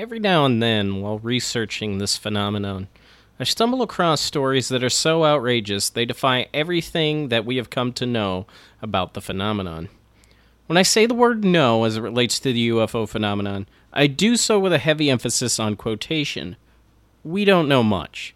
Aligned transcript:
Every 0.00 0.18
now 0.18 0.46
and 0.46 0.62
then, 0.62 1.02
while 1.02 1.18
researching 1.18 1.98
this 1.98 2.16
phenomenon, 2.16 2.88
I 3.38 3.44
stumble 3.44 3.82
across 3.82 4.22
stories 4.22 4.70
that 4.70 4.82
are 4.82 4.88
so 4.88 5.26
outrageous 5.26 5.90
they 5.90 6.06
defy 6.06 6.48
everything 6.54 7.28
that 7.28 7.44
we 7.44 7.56
have 7.56 7.68
come 7.68 7.92
to 7.92 8.06
know 8.06 8.46
about 8.80 9.12
the 9.12 9.20
phenomenon. 9.20 9.90
When 10.68 10.78
I 10.78 10.84
say 10.84 11.04
the 11.04 11.12
word 11.12 11.44
no 11.44 11.84
as 11.84 11.98
it 11.98 12.00
relates 12.00 12.40
to 12.40 12.50
the 12.50 12.70
UFO 12.70 13.06
phenomenon, 13.06 13.66
I 13.92 14.06
do 14.06 14.36
so 14.36 14.58
with 14.58 14.72
a 14.72 14.78
heavy 14.78 15.10
emphasis 15.10 15.60
on 15.60 15.76
quotation. 15.76 16.56
We 17.22 17.44
don't 17.44 17.68
know 17.68 17.82
much. 17.82 18.34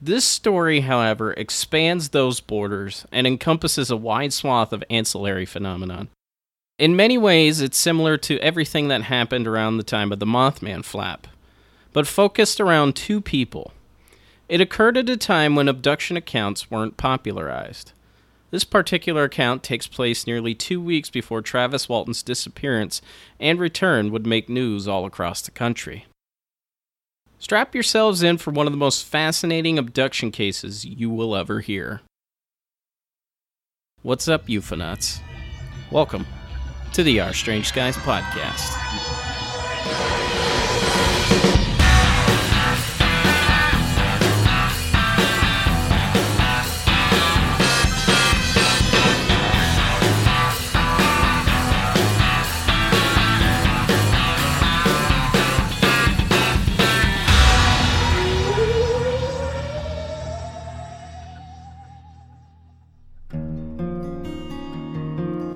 This 0.00 0.24
story, 0.24 0.82
however, 0.82 1.32
expands 1.32 2.10
those 2.10 2.38
borders 2.38 3.04
and 3.10 3.26
encompasses 3.26 3.90
a 3.90 3.96
wide 3.96 4.32
swath 4.32 4.72
of 4.72 4.84
ancillary 4.88 5.44
phenomenon. 5.44 6.08
In 6.78 6.96
many 6.96 7.18
ways, 7.18 7.60
it's 7.60 7.76
similar 7.76 8.16
to 8.18 8.38
everything 8.38 8.88
that 8.88 9.02
happened 9.04 9.46
around 9.46 9.76
the 9.76 9.82
time 9.82 10.10
of 10.10 10.18
the 10.18 10.26
Mothman 10.26 10.84
flap, 10.84 11.26
but 11.92 12.06
focused 12.06 12.60
around 12.60 12.96
two 12.96 13.20
people. 13.20 13.72
It 14.48 14.60
occurred 14.60 14.96
at 14.96 15.08
a 15.08 15.16
time 15.16 15.54
when 15.54 15.68
abduction 15.68 16.16
accounts 16.16 16.70
weren't 16.70 16.96
popularized. 16.96 17.92
This 18.50 18.64
particular 18.64 19.24
account 19.24 19.62
takes 19.62 19.86
place 19.86 20.26
nearly 20.26 20.54
two 20.54 20.80
weeks 20.80 21.08
before 21.08 21.40
Travis 21.40 21.88
Walton's 21.88 22.22
disappearance 22.22 23.00
and 23.40 23.58
return 23.58 24.10
would 24.10 24.26
make 24.26 24.48
news 24.48 24.88
all 24.88 25.06
across 25.06 25.40
the 25.40 25.50
country. 25.50 26.06
Strap 27.38 27.74
yourselves 27.74 28.22
in 28.22 28.38
for 28.38 28.50
one 28.50 28.66
of 28.66 28.72
the 28.72 28.76
most 28.78 29.04
fascinating 29.04 29.78
abduction 29.78 30.30
cases 30.30 30.84
you 30.84 31.10
will 31.10 31.34
ever 31.34 31.60
hear. 31.60 32.02
What's 34.02 34.28
up, 34.28 34.48
UFOnauts? 34.48 35.20
Welcome 35.90 36.26
to 36.92 37.02
the 37.02 37.20
Our 37.20 37.32
Strange 37.32 37.68
Skies 37.68 37.96
podcast. 37.96 39.31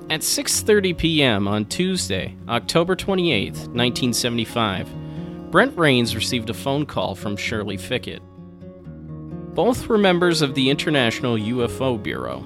At 0.09 0.21
6:30 0.21 0.97
p.m. 0.97 1.49
on 1.49 1.65
Tuesday, 1.65 2.33
October 2.47 2.95
28, 2.95 3.49
1975, 3.49 5.51
Brent 5.51 5.75
Raynes 5.75 6.15
received 6.15 6.49
a 6.49 6.53
phone 6.53 6.85
call 6.85 7.13
from 7.13 7.35
Shirley 7.35 7.75
Fickett. 7.75 8.21
Both 9.53 9.89
were 9.89 9.97
members 9.97 10.41
of 10.41 10.55
the 10.55 10.69
International 10.69 11.35
UFO 11.35 12.01
Bureau. 12.01 12.45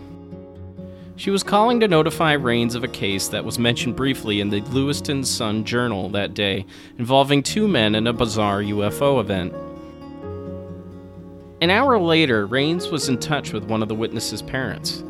She 1.18 1.30
was 1.30 1.44
calling 1.44 1.80
to 1.82 1.88
notify 1.88 2.36
Raynes 2.36 2.74
of 2.74 2.84
a 2.84 2.88
case 2.88 3.28
that 3.28 3.46
was 3.46 3.60
mentioned 3.60 3.96
briefly 3.96 4.42
in 4.42 4.50
the 4.50 4.62
Lewiston 4.62 5.24
Sun 5.24 5.66
Journal 5.66 6.10
that 6.10 6.34
day 6.34 6.66
involving 6.98 7.44
two 7.44 7.68
men 7.68 7.94
in 7.94 8.08
a 8.08 8.14
bizarre 8.14 8.64
UFO 8.64 9.22
event. 9.22 9.54
An 11.62 11.70
hour 11.70 12.00
later, 12.00 12.48
Raynes 12.48 12.92
was 12.92 13.08
in 13.08 13.20
touch 13.20 13.54
with 13.54 13.66
one 13.66 13.84
of 13.84 13.88
the 13.88 13.94
witnesses' 13.94 14.42
parents. 14.42 15.04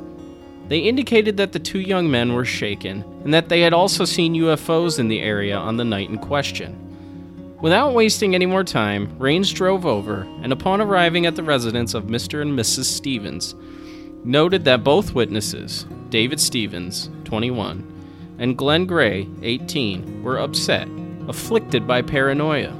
They 0.71 0.79
indicated 0.79 1.35
that 1.35 1.51
the 1.51 1.59
two 1.59 1.81
young 1.81 2.09
men 2.09 2.31
were 2.31 2.45
shaken 2.45 3.03
and 3.25 3.33
that 3.33 3.49
they 3.49 3.59
had 3.59 3.73
also 3.73 4.05
seen 4.05 4.35
UFOs 4.35 4.99
in 4.99 5.09
the 5.09 5.19
area 5.19 5.57
on 5.57 5.75
the 5.75 5.83
night 5.83 6.07
in 6.07 6.17
question. 6.17 7.57
Without 7.59 7.93
wasting 7.93 8.33
any 8.33 8.45
more 8.45 8.63
time, 8.63 9.13
Raynes 9.19 9.53
drove 9.53 9.85
over 9.85 10.21
and, 10.41 10.53
upon 10.53 10.79
arriving 10.79 11.25
at 11.25 11.35
the 11.35 11.43
residence 11.43 11.93
of 11.93 12.05
Mr. 12.05 12.41
and 12.41 12.57
Mrs. 12.57 12.85
Stephens, 12.85 13.53
noted 14.23 14.63
that 14.63 14.81
both 14.81 15.13
witnesses, 15.13 15.85
David 16.07 16.39
Stephens, 16.39 17.09
21, 17.25 17.85
and 18.39 18.57
Glenn 18.57 18.85
Gray, 18.85 19.27
18, 19.41 20.23
were 20.23 20.39
upset, 20.39 20.87
afflicted 21.27 21.85
by 21.85 22.01
paranoia. 22.01 22.73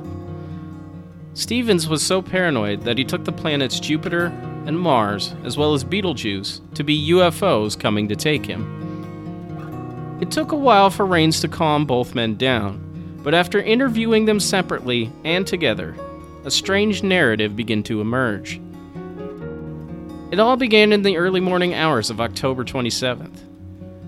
Stephens 1.33 1.89
was 1.89 2.01
so 2.01 2.21
paranoid 2.21 2.83
that 2.83 2.97
he 2.97 3.03
took 3.03 3.25
the 3.25 3.33
planets 3.33 3.81
Jupiter 3.81 4.31
and 4.65 4.79
Mars, 4.79 5.33
as 5.43 5.57
well 5.57 5.73
as 5.73 5.83
Betelgeuse, 5.83 6.61
to 6.75 6.83
be 6.83 7.11
UFOs 7.11 7.79
coming 7.79 8.07
to 8.07 8.15
take 8.15 8.45
him. 8.45 10.19
It 10.21 10.29
took 10.29 10.51
a 10.51 10.55
while 10.55 10.89
for 10.89 11.05
Raynes 11.05 11.41
to 11.41 11.47
calm 11.47 11.85
both 11.85 12.13
men 12.13 12.35
down, 12.35 13.19
but 13.23 13.33
after 13.33 13.61
interviewing 13.61 14.25
them 14.25 14.39
separately 14.39 15.11
and 15.23 15.47
together, 15.47 15.95
a 16.45 16.51
strange 16.51 17.03
narrative 17.03 17.55
began 17.55 17.83
to 17.83 18.01
emerge. 18.01 18.59
It 20.31 20.39
all 20.39 20.57
began 20.57 20.93
in 20.93 21.01
the 21.01 21.17
early 21.17 21.39
morning 21.39 21.73
hours 21.73 22.09
of 22.09 22.21
October 22.21 22.63
27th. 22.63 23.47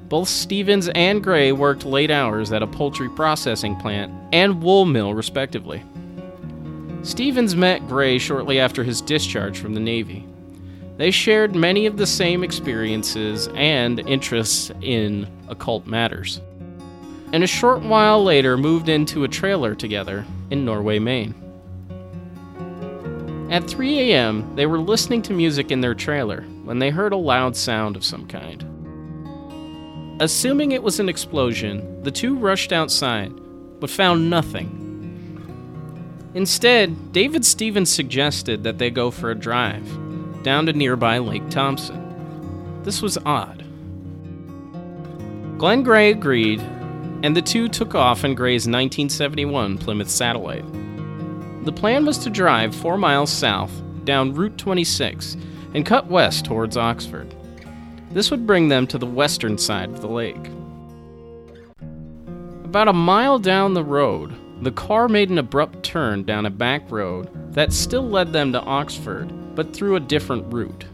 Both 0.08 0.30
Stephens 0.30 0.88
and 0.90 1.24
Gray 1.24 1.52
worked 1.52 1.86
late 1.86 2.12
hours 2.12 2.52
at 2.52 2.62
a 2.62 2.68
poultry 2.68 3.10
processing 3.10 3.76
plant 3.76 4.14
and 4.32 4.62
wool 4.62 4.86
mill, 4.86 5.14
respectively. 5.14 5.84
Stephens 7.02 7.56
met 7.56 7.88
Gray 7.88 8.20
shortly 8.20 8.60
after 8.60 8.84
his 8.84 9.02
discharge 9.02 9.60
from 9.60 9.74
the 9.74 9.80
Navy. 9.80 10.28
They 10.98 11.10
shared 11.10 11.56
many 11.56 11.88
of 11.88 11.98
the 11.98 12.06
same 12.06 12.44
experiences 12.44 13.50
and 13.56 14.00
interests 14.00 14.72
in 14.82 15.28
occult 15.48 15.88
matters, 15.88 16.40
and 17.32 17.44
a 17.44 17.48
short 17.48 17.82
while 17.82 18.24
later 18.24 18.58
moved 18.58 18.90
into 18.90 19.24
a 19.24 19.28
trailer 19.28 19.74
together 19.74 20.24
in 20.52 20.66
Norway, 20.66 21.00
Maine. 21.00 21.34
At 23.50 23.68
3 23.68 24.12
a.m., 24.12 24.56
they 24.56 24.68
were 24.68 24.78
listening 24.80 25.24
to 25.24 25.34
music 25.34 25.72
in 25.72 25.82
their 25.82 25.96
trailer 25.96 26.42
when 26.64 26.78
they 26.78 26.92
heard 26.92 27.12
a 27.12 27.18
loud 27.18 27.56
sound 27.56 27.96
of 27.96 28.06
some 28.06 28.28
kind. 28.28 28.64
Assuming 30.22 30.74
it 30.74 30.84
was 30.84 31.00
an 31.00 31.10
explosion, 31.10 32.04
the 32.04 32.12
two 32.12 32.36
rushed 32.36 32.72
outside, 32.72 33.34
but 33.80 33.90
found 33.90 34.30
nothing. 34.30 34.80
Instead, 36.36 37.12
David 37.12 37.44
Stephens 37.44 37.92
suggested 37.92 38.64
that 38.64 38.78
they 38.78 38.92
go 38.92 39.10
for 39.10 39.32
a 39.32 39.36
drive 39.36 39.88
down 40.44 40.66
to 40.66 40.74
nearby 40.74 41.18
Lake 41.18 41.50
Thompson. 41.50 42.82
This 42.84 43.02
was 43.02 43.18
odd. 43.26 43.64
Glenn 45.58 45.84
Gray 45.84 46.12
agreed, 46.12 46.60
and 47.24 47.36
the 47.36 47.42
two 47.42 47.70
took 47.70 47.96
off 47.96 48.26
in 48.26 48.36
Gray's 48.36 48.68
1971 48.68 49.78
Plymouth 49.78 50.10
Satellite. 50.10 50.66
The 51.64 51.72
plan 51.72 52.06
was 52.06 52.18
to 52.20 52.30
drive 52.30 52.76
four 52.76 52.98
miles 52.98 53.32
south 53.32 53.72
down 54.04 54.34
Route 54.34 54.58
26 54.58 55.38
and 55.74 55.86
cut 55.86 56.08
west 56.08 56.44
towards 56.44 56.76
Oxford. 56.76 57.34
This 58.12 58.30
would 58.30 58.46
bring 58.46 58.68
them 58.68 58.86
to 58.88 58.98
the 58.98 59.06
western 59.06 59.58
side 59.58 59.90
of 59.90 60.02
the 60.02 60.08
lake. 60.08 60.50
About 62.66 62.88
a 62.88 62.94
mile 62.94 63.40
down 63.40 63.74
the 63.74 63.84
road, 63.84 64.34
the 64.62 64.72
car 64.72 65.08
made 65.08 65.30
an 65.30 65.38
abrupt 65.38 65.84
turn 65.84 66.24
down 66.24 66.46
a 66.46 66.50
back 66.50 66.92
road 66.92 67.30
that 67.54 67.72
still 67.72 68.08
led 68.08 68.34
them 68.34 68.52
to 68.52 68.62
Oxford, 68.62 69.32
but 69.56 69.74
through 69.74 69.96
a 69.96 70.00
different 70.00 70.52
route. 70.54 70.86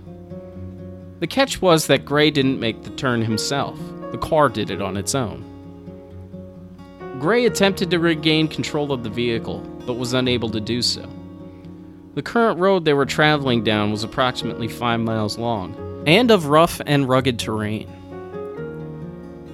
The 1.19 1.27
catch 1.27 1.61
was 1.61 1.87
that 1.87 2.05
Gray 2.05 2.31
didn't 2.31 2.59
make 2.59 2.83
the 2.83 2.91
turn 2.91 3.21
himself, 3.21 3.77
the 4.11 4.17
car 4.17 4.49
did 4.49 4.71
it 4.71 4.81
on 4.81 4.97
its 4.97 5.13
own. 5.13 5.45
Gray 7.19 7.45
attempted 7.45 7.91
to 7.91 7.99
regain 7.99 8.47
control 8.47 8.93
of 8.93 9.03
the 9.03 9.09
vehicle, 9.09 9.59
but 9.85 9.95
was 9.95 10.13
unable 10.13 10.49
to 10.49 10.61
do 10.61 10.81
so. 10.81 11.07
The 12.15 12.21
current 12.21 12.59
road 12.59 12.85
they 12.85 12.93
were 12.93 13.05
traveling 13.05 13.63
down 13.63 13.91
was 13.91 14.03
approximately 14.03 14.67
five 14.67 14.99
miles 15.01 15.37
long, 15.37 16.03
and 16.07 16.31
of 16.31 16.47
rough 16.47 16.81
and 16.85 17.09
rugged 17.09 17.37
terrain. 17.37 17.87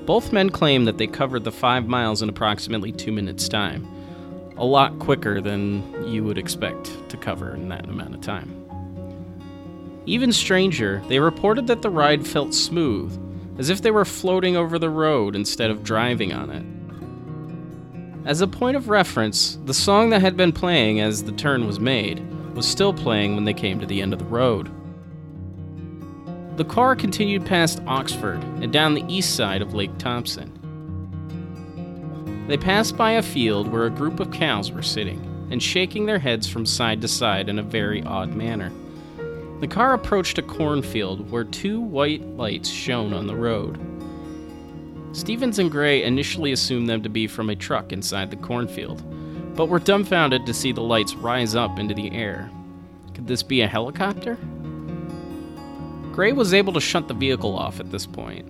Both 0.06 0.32
men 0.32 0.52
claimed 0.52 0.86
that 0.88 1.00
they 1.00 1.08
covered 1.08 1.44
the 1.44 1.52
five 1.52 1.88
miles 1.88 2.22
in 2.22 2.30
approximately 2.30 2.92
two 2.92 3.12
minutes' 3.12 3.50
time, 3.50 3.88
a 4.58 4.66
lot 4.66 5.00
quicker 5.00 5.42
than 5.42 6.08
you 6.08 6.24
would 6.24 6.38
expect 6.38 7.10
to 7.10 7.18
cover 7.18 7.56
in 7.56 7.70
that 7.70 7.86
amount 7.86 8.14
of 8.14 8.22
time. 8.22 8.65
Even 10.06 10.32
stranger, 10.32 11.02
they 11.08 11.20
reported 11.20 11.68
that 11.68 11.82
the 11.82 11.90
ride 11.90 12.28
felt 12.28 12.54
smooth, 12.54 13.20
as 13.58 13.70
if 13.70 13.82
they 13.82 13.92
were 13.92 14.06
floating 14.06 14.56
over 14.56 14.78
the 14.78 14.90
road 14.90 15.36
instead 15.36 15.72
of 15.72 15.84
driving 15.84 16.32
on 16.32 16.50
it. 16.52 16.66
As 18.28 18.42
a 18.42 18.48
point 18.48 18.78
of 18.78 18.90
reference, 18.90 19.58
the 19.66 19.74
song 19.74 20.10
that 20.10 20.22
had 20.22 20.36
been 20.38 20.52
playing 20.52 21.00
as 21.00 21.24
the 21.24 21.32
turn 21.32 21.66
was 21.68 21.80
made 21.80 22.22
was 22.56 22.68
still 22.68 22.94
playing 22.94 23.36
when 23.36 23.46
they 23.46 23.54
came 23.54 23.80
to 23.80 23.86
the 23.86 24.02
end 24.02 24.14
of 24.14 24.20
the 24.20 24.26
road. 24.26 24.72
The 26.58 26.66
car 26.66 26.96
continued 26.96 27.46
past 27.46 27.82
Oxford 27.86 28.42
and 28.62 28.72
down 28.72 28.94
the 28.94 29.06
east 29.08 29.36
side 29.36 29.62
of 29.62 29.74
Lake 29.74 29.98
Thompson. 29.98 30.52
They 32.48 32.58
passed 32.58 32.96
by 32.96 33.12
a 33.12 33.24
field 33.24 33.68
where 33.68 33.86
a 33.86 33.92
group 33.92 34.20
of 34.20 34.32
cows 34.32 34.72
were 34.72 34.84
sitting 34.84 35.20
and 35.52 35.62
shaking 35.62 36.06
their 36.06 36.20
heads 36.20 36.48
from 36.48 36.66
side 36.66 37.02
to 37.02 37.08
side 37.08 37.50
in 37.50 37.60
a 37.60 37.64
very 37.64 38.04
odd 38.04 38.34
manner. 38.36 38.72
The 39.62 39.68
car 39.68 39.94
approached 39.94 40.38
a 40.38 40.42
cornfield 40.42 41.32
where 41.32 41.46
two 41.46 41.80
white 41.80 42.22
lights 42.22 42.70
shone 42.70 43.14
on 43.14 43.26
the 43.26 43.36
road. 43.36 43.80
Stephens 45.14 45.60
and 45.60 45.72
Gray 45.72 46.04
initially 46.04 46.52
assumed 46.52 46.90
them 46.90 47.02
to 47.04 47.10
be 47.10 47.26
from 47.26 47.50
a 47.50 47.56
truck 47.56 47.94
inside 47.94 48.30
the 48.30 48.36
cornfield, 48.36 49.02
but 49.56 49.68
were 49.68 49.80
dumbfounded 49.80 50.46
to 50.46 50.54
see 50.54 50.74
the 50.74 50.82
lights 50.82 51.16
rise 51.16 51.56
up 51.56 51.80
into 51.80 51.94
the 51.94 52.12
air. 52.12 52.52
Could 53.14 53.28
this 53.28 53.42
be 53.42 53.62
a 53.62 53.68
helicopter? 53.68 54.38
Gray 56.12 56.34
was 56.34 56.54
able 56.54 56.74
to 56.74 56.82
shut 56.82 57.08
the 57.08 57.14
vehicle 57.14 57.58
off 57.58 57.80
at 57.80 57.92
this 57.92 58.06
point, 58.06 58.46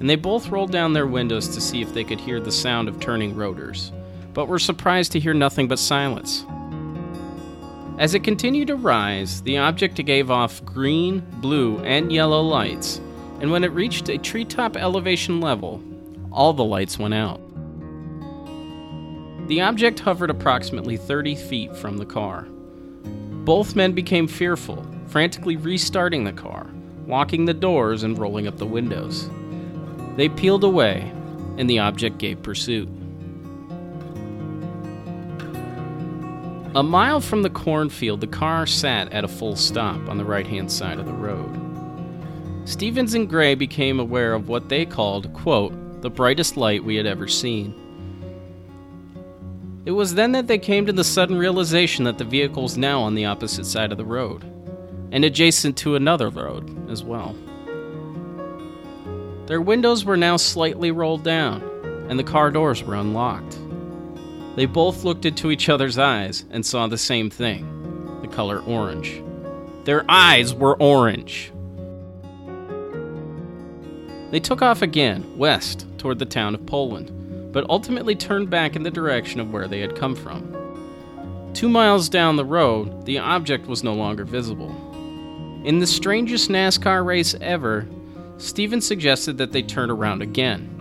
and 0.00 0.08
they 0.08 0.16
both 0.16 0.50
rolled 0.50 0.70
down 0.70 0.92
their 0.92 1.06
windows 1.06 1.48
to 1.48 1.62
see 1.62 1.80
if 1.80 1.94
they 1.94 2.04
could 2.04 2.20
hear 2.20 2.40
the 2.40 2.52
sound 2.52 2.88
of 2.88 3.00
turning 3.00 3.34
rotors, 3.34 3.90
but 4.34 4.48
were 4.48 4.58
surprised 4.58 5.12
to 5.12 5.20
hear 5.20 5.32
nothing 5.32 5.66
but 5.66 5.78
silence. 5.78 6.44
As 8.02 8.14
it 8.14 8.24
continued 8.24 8.66
to 8.66 8.74
rise, 8.74 9.42
the 9.42 9.58
object 9.58 10.04
gave 10.04 10.28
off 10.28 10.64
green, 10.64 11.20
blue, 11.40 11.78
and 11.84 12.10
yellow 12.10 12.42
lights, 12.42 13.00
and 13.38 13.52
when 13.52 13.62
it 13.62 13.70
reached 13.70 14.08
a 14.08 14.18
treetop 14.18 14.76
elevation 14.76 15.40
level, 15.40 15.80
all 16.32 16.52
the 16.52 16.64
lights 16.64 16.98
went 16.98 17.14
out. 17.14 17.40
The 19.46 19.60
object 19.60 20.00
hovered 20.00 20.30
approximately 20.30 20.96
30 20.96 21.36
feet 21.36 21.76
from 21.76 21.98
the 21.98 22.04
car. 22.04 22.42
Both 23.44 23.76
men 23.76 23.92
became 23.92 24.26
fearful, 24.26 24.84
frantically 25.06 25.54
restarting 25.54 26.24
the 26.24 26.32
car, 26.32 26.68
locking 27.06 27.44
the 27.44 27.54
doors 27.54 28.02
and 28.02 28.18
rolling 28.18 28.48
up 28.48 28.56
the 28.56 28.66
windows. 28.66 29.30
They 30.16 30.28
peeled 30.28 30.64
away, 30.64 31.12
and 31.56 31.70
the 31.70 31.78
object 31.78 32.18
gave 32.18 32.42
pursuit. 32.42 32.88
A 36.74 36.82
mile 36.82 37.20
from 37.20 37.42
the 37.42 37.50
cornfield, 37.50 38.22
the 38.22 38.26
car 38.26 38.66
sat 38.66 39.12
at 39.12 39.24
a 39.24 39.28
full 39.28 39.56
stop 39.56 40.08
on 40.08 40.16
the 40.16 40.24
right 40.24 40.46
hand 40.46 40.72
side 40.72 40.98
of 40.98 41.04
the 41.04 41.12
road. 41.12 41.58
Stephens 42.64 43.12
and 43.12 43.28
Gray 43.28 43.54
became 43.54 44.00
aware 44.00 44.32
of 44.32 44.48
what 44.48 44.70
they 44.70 44.86
called, 44.86 45.30
quote, 45.34 46.00
the 46.00 46.08
brightest 46.08 46.56
light 46.56 46.82
we 46.82 46.96
had 46.96 47.04
ever 47.04 47.28
seen. 47.28 47.74
It 49.84 49.90
was 49.90 50.14
then 50.14 50.32
that 50.32 50.46
they 50.46 50.58
came 50.58 50.86
to 50.86 50.94
the 50.94 51.04
sudden 51.04 51.36
realization 51.36 52.06
that 52.06 52.16
the 52.16 52.24
vehicle 52.24 52.62
was 52.62 52.78
now 52.78 53.02
on 53.02 53.14
the 53.14 53.26
opposite 53.26 53.66
side 53.66 53.92
of 53.92 53.98
the 53.98 54.04
road, 54.06 54.42
and 55.10 55.26
adjacent 55.26 55.76
to 55.78 55.96
another 55.96 56.30
road 56.30 56.90
as 56.90 57.04
well. 57.04 57.36
Their 59.44 59.60
windows 59.60 60.06
were 60.06 60.16
now 60.16 60.38
slightly 60.38 60.90
rolled 60.90 61.22
down, 61.22 61.62
and 62.08 62.18
the 62.18 62.24
car 62.24 62.50
doors 62.50 62.82
were 62.82 62.94
unlocked. 62.94 63.58
They 64.54 64.66
both 64.66 65.04
looked 65.04 65.24
into 65.24 65.50
each 65.50 65.68
other's 65.68 65.98
eyes 65.98 66.44
and 66.50 66.64
saw 66.64 66.86
the 66.86 66.98
same 66.98 67.30
thing 67.30 68.20
the 68.20 68.28
color 68.28 68.60
orange. 68.60 69.22
Their 69.84 70.04
eyes 70.08 70.54
were 70.54 70.80
orange. 70.80 71.52
They 74.30 74.40
took 74.40 74.62
off 74.62 74.80
again, 74.80 75.36
west, 75.36 75.86
toward 75.98 76.18
the 76.18 76.24
town 76.24 76.54
of 76.54 76.64
Poland, 76.66 77.52
but 77.52 77.68
ultimately 77.68 78.14
turned 78.14 78.48
back 78.48 78.76
in 78.76 78.82
the 78.82 78.90
direction 78.90 79.40
of 79.40 79.52
where 79.52 79.68
they 79.68 79.80
had 79.80 79.96
come 79.96 80.14
from. 80.14 81.50
Two 81.52 81.68
miles 81.68 82.08
down 82.08 82.36
the 82.36 82.44
road, 82.44 83.04
the 83.04 83.18
object 83.18 83.66
was 83.66 83.84
no 83.84 83.92
longer 83.92 84.24
visible. 84.24 84.70
In 85.64 85.78
the 85.78 85.86
strangest 85.86 86.48
NASCAR 86.48 87.04
race 87.04 87.34
ever, 87.40 87.86
Steven 88.38 88.80
suggested 88.80 89.38
that 89.38 89.52
they 89.52 89.62
turn 89.62 89.90
around 89.90 90.22
again. 90.22 90.71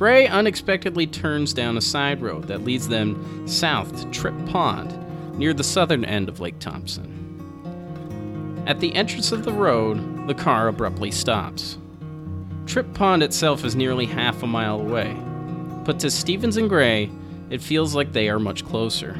Gray 0.00 0.26
unexpectedly 0.28 1.06
turns 1.06 1.52
down 1.52 1.76
a 1.76 1.82
side 1.82 2.22
road 2.22 2.44
that 2.44 2.64
leads 2.64 2.88
them 2.88 3.46
south 3.46 4.00
to 4.00 4.10
Tripp 4.10 4.46
Pond, 4.46 4.96
near 5.38 5.52
the 5.52 5.62
southern 5.62 6.06
end 6.06 6.30
of 6.30 6.40
Lake 6.40 6.58
Thompson. 6.58 8.64
At 8.66 8.80
the 8.80 8.94
entrance 8.94 9.30
of 9.30 9.44
the 9.44 9.52
road, 9.52 10.26
the 10.26 10.32
car 10.32 10.68
abruptly 10.68 11.10
stops. 11.10 11.76
Tripp 12.64 12.94
Pond 12.94 13.22
itself 13.22 13.62
is 13.62 13.76
nearly 13.76 14.06
half 14.06 14.42
a 14.42 14.46
mile 14.46 14.80
away, 14.80 15.14
but 15.84 16.00
to 16.00 16.10
Stephens 16.10 16.56
and 16.56 16.70
Gray, 16.70 17.10
it 17.50 17.60
feels 17.60 17.94
like 17.94 18.14
they 18.14 18.30
are 18.30 18.38
much 18.38 18.64
closer. 18.64 19.12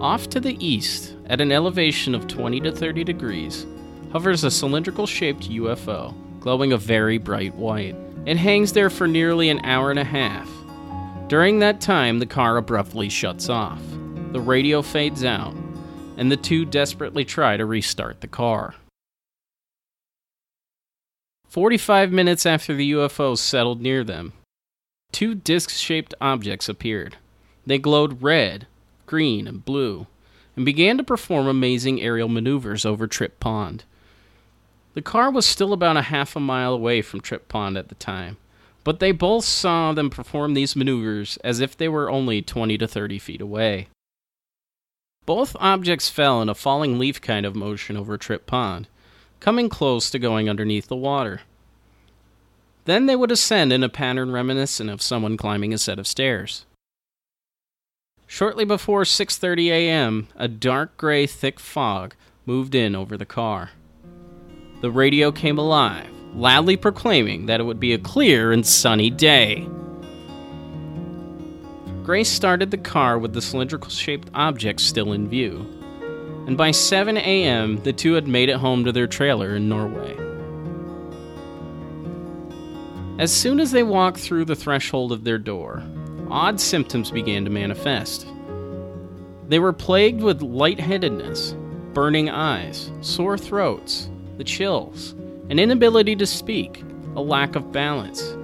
Off 0.00 0.28
to 0.28 0.38
the 0.38 0.64
east, 0.64 1.16
at 1.26 1.40
an 1.40 1.50
elevation 1.50 2.14
of 2.14 2.28
20 2.28 2.60
to 2.60 2.70
30 2.70 3.02
degrees, 3.02 3.66
hovers 4.12 4.44
a 4.44 4.50
cylindrical 4.52 5.08
shaped 5.08 5.50
UFO, 5.50 6.14
glowing 6.40 6.72
a 6.72 6.78
very 6.78 7.18
bright 7.18 7.54
white. 7.54 7.94
It 8.26 8.36
hangs 8.36 8.72
there 8.72 8.90
for 8.90 9.06
nearly 9.06 9.48
an 9.48 9.64
hour 9.64 9.90
and 9.90 9.98
a 9.98 10.04
half. 10.04 10.50
During 11.28 11.60
that 11.60 11.80
time, 11.80 12.18
the 12.18 12.26
car 12.26 12.56
abruptly 12.56 13.08
shuts 13.08 13.48
off. 13.48 13.80
The 14.32 14.40
radio 14.40 14.82
fades 14.82 15.24
out, 15.24 15.54
and 16.16 16.30
the 16.30 16.36
two 16.36 16.64
desperately 16.64 17.24
try 17.24 17.56
to 17.56 17.64
restart 17.64 18.20
the 18.20 18.28
car. 18.28 18.74
45 21.48 22.12
minutes 22.12 22.46
after 22.46 22.74
the 22.74 22.92
UFO 22.92 23.36
settled 23.36 23.80
near 23.80 24.04
them, 24.04 24.32
two 25.12 25.34
disc 25.34 25.70
shaped 25.70 26.14
objects 26.20 26.68
appeared. 26.68 27.16
They 27.66 27.78
glowed 27.78 28.22
red, 28.22 28.66
green, 29.06 29.46
and 29.46 29.64
blue, 29.64 30.06
and 30.56 30.64
began 30.64 30.96
to 30.98 31.04
perform 31.04 31.46
amazing 31.46 32.00
aerial 32.00 32.28
maneuvers 32.28 32.84
over 32.84 33.06
Tripp 33.06 33.40
Pond. 33.40 33.84
The 34.94 35.02
car 35.02 35.30
was 35.30 35.46
still 35.46 35.72
about 35.72 35.96
a 35.96 36.02
half 36.02 36.34
a 36.34 36.40
mile 36.40 36.72
away 36.72 37.00
from 37.00 37.20
Tripp 37.20 37.48
Pond 37.48 37.76
at 37.76 37.88
the 37.88 37.94
time, 37.94 38.38
but 38.82 38.98
they 38.98 39.12
both 39.12 39.44
saw 39.44 39.92
them 39.92 40.10
perform 40.10 40.54
these 40.54 40.74
maneuvers 40.74 41.36
as 41.44 41.60
if 41.60 41.76
they 41.76 41.88
were 41.88 42.10
only 42.10 42.42
20 42.42 42.76
to 42.78 42.88
30 42.88 43.18
feet 43.20 43.40
away. 43.40 43.86
Both 45.26 45.56
objects 45.60 46.08
fell 46.08 46.42
in 46.42 46.48
a 46.48 46.56
falling 46.56 46.98
leaf 46.98 47.20
kind 47.20 47.46
of 47.46 47.54
motion 47.54 47.96
over 47.96 48.18
Tripp 48.18 48.46
Pond, 48.46 48.88
coming 49.38 49.68
close 49.68 50.10
to 50.10 50.18
going 50.18 50.50
underneath 50.50 50.88
the 50.88 50.96
water. 50.96 51.42
Then 52.84 53.06
they 53.06 53.14
would 53.14 53.30
ascend 53.30 53.72
in 53.72 53.84
a 53.84 53.88
pattern 53.88 54.32
reminiscent 54.32 54.90
of 54.90 55.02
someone 55.02 55.36
climbing 55.36 55.72
a 55.72 55.78
set 55.78 56.00
of 56.00 56.08
stairs. 56.08 56.64
Shortly 58.26 58.64
before 58.64 59.02
6:30 59.02 59.68
a.m., 59.68 60.28
a 60.34 60.48
dark 60.48 60.96
gray 60.96 61.26
thick 61.26 61.60
fog 61.60 62.14
moved 62.46 62.74
in 62.74 62.96
over 62.96 63.16
the 63.16 63.26
car. 63.26 63.70
The 64.80 64.90
radio 64.90 65.30
came 65.30 65.58
alive, 65.58 66.08
loudly 66.34 66.76
proclaiming 66.76 67.46
that 67.46 67.60
it 67.60 67.64
would 67.64 67.80
be 67.80 67.92
a 67.92 67.98
clear 67.98 68.50
and 68.50 68.66
sunny 68.66 69.10
day. 69.10 69.68
Grace 72.02 72.30
started 72.30 72.70
the 72.70 72.78
car 72.78 73.18
with 73.18 73.34
the 73.34 73.42
cylindrical 73.42 73.90
shaped 73.90 74.30
object 74.32 74.80
still 74.80 75.12
in 75.12 75.28
view, 75.28 75.66
and 76.46 76.56
by 76.56 76.70
7 76.70 77.18
a.m., 77.18 77.76
the 77.82 77.92
two 77.92 78.14
had 78.14 78.26
made 78.26 78.48
it 78.48 78.56
home 78.56 78.84
to 78.84 78.90
their 78.90 79.06
trailer 79.06 79.54
in 79.54 79.68
Norway. 79.68 80.16
As 83.18 83.30
soon 83.30 83.60
as 83.60 83.70
they 83.72 83.82
walked 83.82 84.18
through 84.18 84.46
the 84.46 84.56
threshold 84.56 85.12
of 85.12 85.24
their 85.24 85.36
door, 85.38 85.82
odd 86.30 86.58
symptoms 86.58 87.10
began 87.10 87.44
to 87.44 87.50
manifest. 87.50 88.26
They 89.46 89.58
were 89.58 89.74
plagued 89.74 90.22
with 90.22 90.40
lightheadedness, 90.40 91.54
burning 91.92 92.30
eyes, 92.30 92.90
sore 93.02 93.36
throats, 93.36 94.08
the 94.40 94.44
chills, 94.44 95.12
an 95.50 95.58
inability 95.58 96.16
to 96.16 96.24
speak, 96.24 96.82
a 97.14 97.20
lack 97.20 97.56
of 97.56 97.72
balance. 97.72 98.38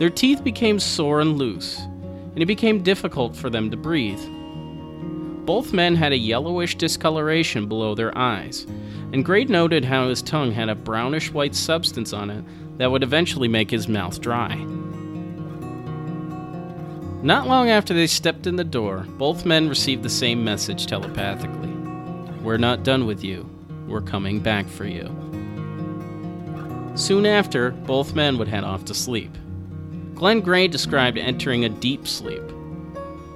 Their 0.00 0.10
teeth 0.10 0.42
became 0.42 0.80
sore 0.80 1.20
and 1.20 1.38
loose, 1.38 1.78
and 1.78 2.42
it 2.42 2.46
became 2.46 2.82
difficult 2.82 3.36
for 3.36 3.48
them 3.48 3.70
to 3.70 3.76
breathe. 3.76 4.18
Both 5.46 5.72
men 5.72 5.94
had 5.94 6.10
a 6.10 6.18
yellowish 6.18 6.74
discoloration 6.74 7.68
below 7.68 7.94
their 7.94 8.18
eyes, 8.18 8.66
and 9.12 9.24
Gray 9.24 9.44
noted 9.44 9.84
how 9.84 10.08
his 10.08 10.22
tongue 10.22 10.50
had 10.50 10.68
a 10.68 10.74
brownish 10.74 11.32
white 11.32 11.54
substance 11.54 12.12
on 12.12 12.28
it 12.28 12.44
that 12.78 12.90
would 12.90 13.04
eventually 13.04 13.46
make 13.46 13.70
his 13.70 13.86
mouth 13.86 14.20
dry. 14.20 14.56
Not 17.22 17.46
long 17.46 17.70
after 17.70 17.94
they 17.94 18.08
stepped 18.08 18.48
in 18.48 18.56
the 18.56 18.64
door, 18.64 19.06
both 19.18 19.46
men 19.46 19.68
received 19.68 20.02
the 20.02 20.10
same 20.10 20.42
message 20.42 20.86
telepathically 20.86 21.70
We're 22.42 22.58
not 22.58 22.82
done 22.82 23.06
with 23.06 23.22
you. 23.22 23.48
We're 23.92 24.00
coming 24.00 24.40
back 24.40 24.68
for 24.68 24.86
you. 24.86 25.04
Soon 26.94 27.26
after, 27.26 27.72
both 27.72 28.14
men 28.14 28.38
would 28.38 28.48
head 28.48 28.64
off 28.64 28.86
to 28.86 28.94
sleep. 28.94 29.36
Glenn 30.14 30.40
Gray 30.40 30.66
described 30.66 31.18
entering 31.18 31.66
a 31.66 31.68
deep 31.68 32.08
sleep. 32.08 32.42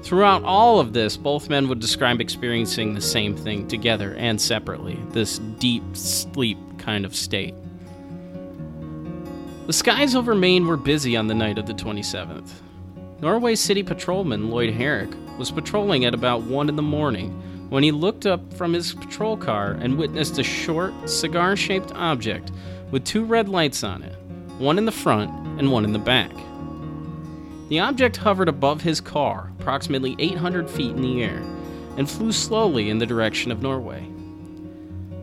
Throughout 0.02 0.44
all 0.44 0.80
of 0.80 0.94
this, 0.94 1.18
both 1.18 1.50
men 1.50 1.68
would 1.68 1.78
describe 1.78 2.22
experiencing 2.22 2.94
the 2.94 3.02
same 3.02 3.36
thing 3.36 3.68
together 3.68 4.14
and 4.14 4.40
separately 4.40 4.98
this 5.10 5.40
deep 5.58 5.84
sleep 5.94 6.58
kind 6.78 7.04
of 7.04 7.14
state. 7.14 7.54
The 9.66 9.74
skies 9.74 10.14
over 10.14 10.34
Maine 10.34 10.66
were 10.66 10.78
busy 10.78 11.18
on 11.18 11.26
the 11.26 11.34
night 11.34 11.58
of 11.58 11.66
the 11.66 11.74
27th. 11.74 12.50
Norway 13.20 13.56
City 13.56 13.82
Patrolman 13.82 14.48
Lloyd 14.48 14.72
Herrick 14.72 15.10
was 15.38 15.50
patrolling 15.50 16.06
at 16.06 16.14
about 16.14 16.42
1 16.42 16.70
in 16.70 16.76
the 16.76 16.82
morning 16.82 17.42
when 17.68 17.82
he 17.82 17.90
looked 17.90 18.26
up 18.26 18.52
from 18.54 18.72
his 18.72 18.94
patrol 18.94 19.36
car 19.36 19.72
and 19.80 19.98
witnessed 19.98 20.38
a 20.38 20.42
short, 20.42 20.92
cigar 21.08 21.56
shaped 21.56 21.92
object 21.94 22.52
with 22.90 23.04
two 23.04 23.24
red 23.24 23.48
lights 23.48 23.82
on 23.82 24.02
it, 24.02 24.16
one 24.58 24.78
in 24.78 24.84
the 24.84 24.92
front 24.92 25.30
and 25.58 25.70
one 25.70 25.84
in 25.84 25.92
the 25.92 25.98
back. 25.98 26.32
The 27.68 27.80
object 27.80 28.16
hovered 28.16 28.48
above 28.48 28.82
his 28.82 29.00
car, 29.00 29.52
approximately 29.58 30.14
800 30.18 30.70
feet 30.70 30.94
in 30.94 31.02
the 31.02 31.22
air, 31.22 31.42
and 31.96 32.08
flew 32.08 32.30
slowly 32.30 32.90
in 32.90 32.98
the 32.98 33.06
direction 33.06 33.50
of 33.50 33.62
Norway. 33.62 34.06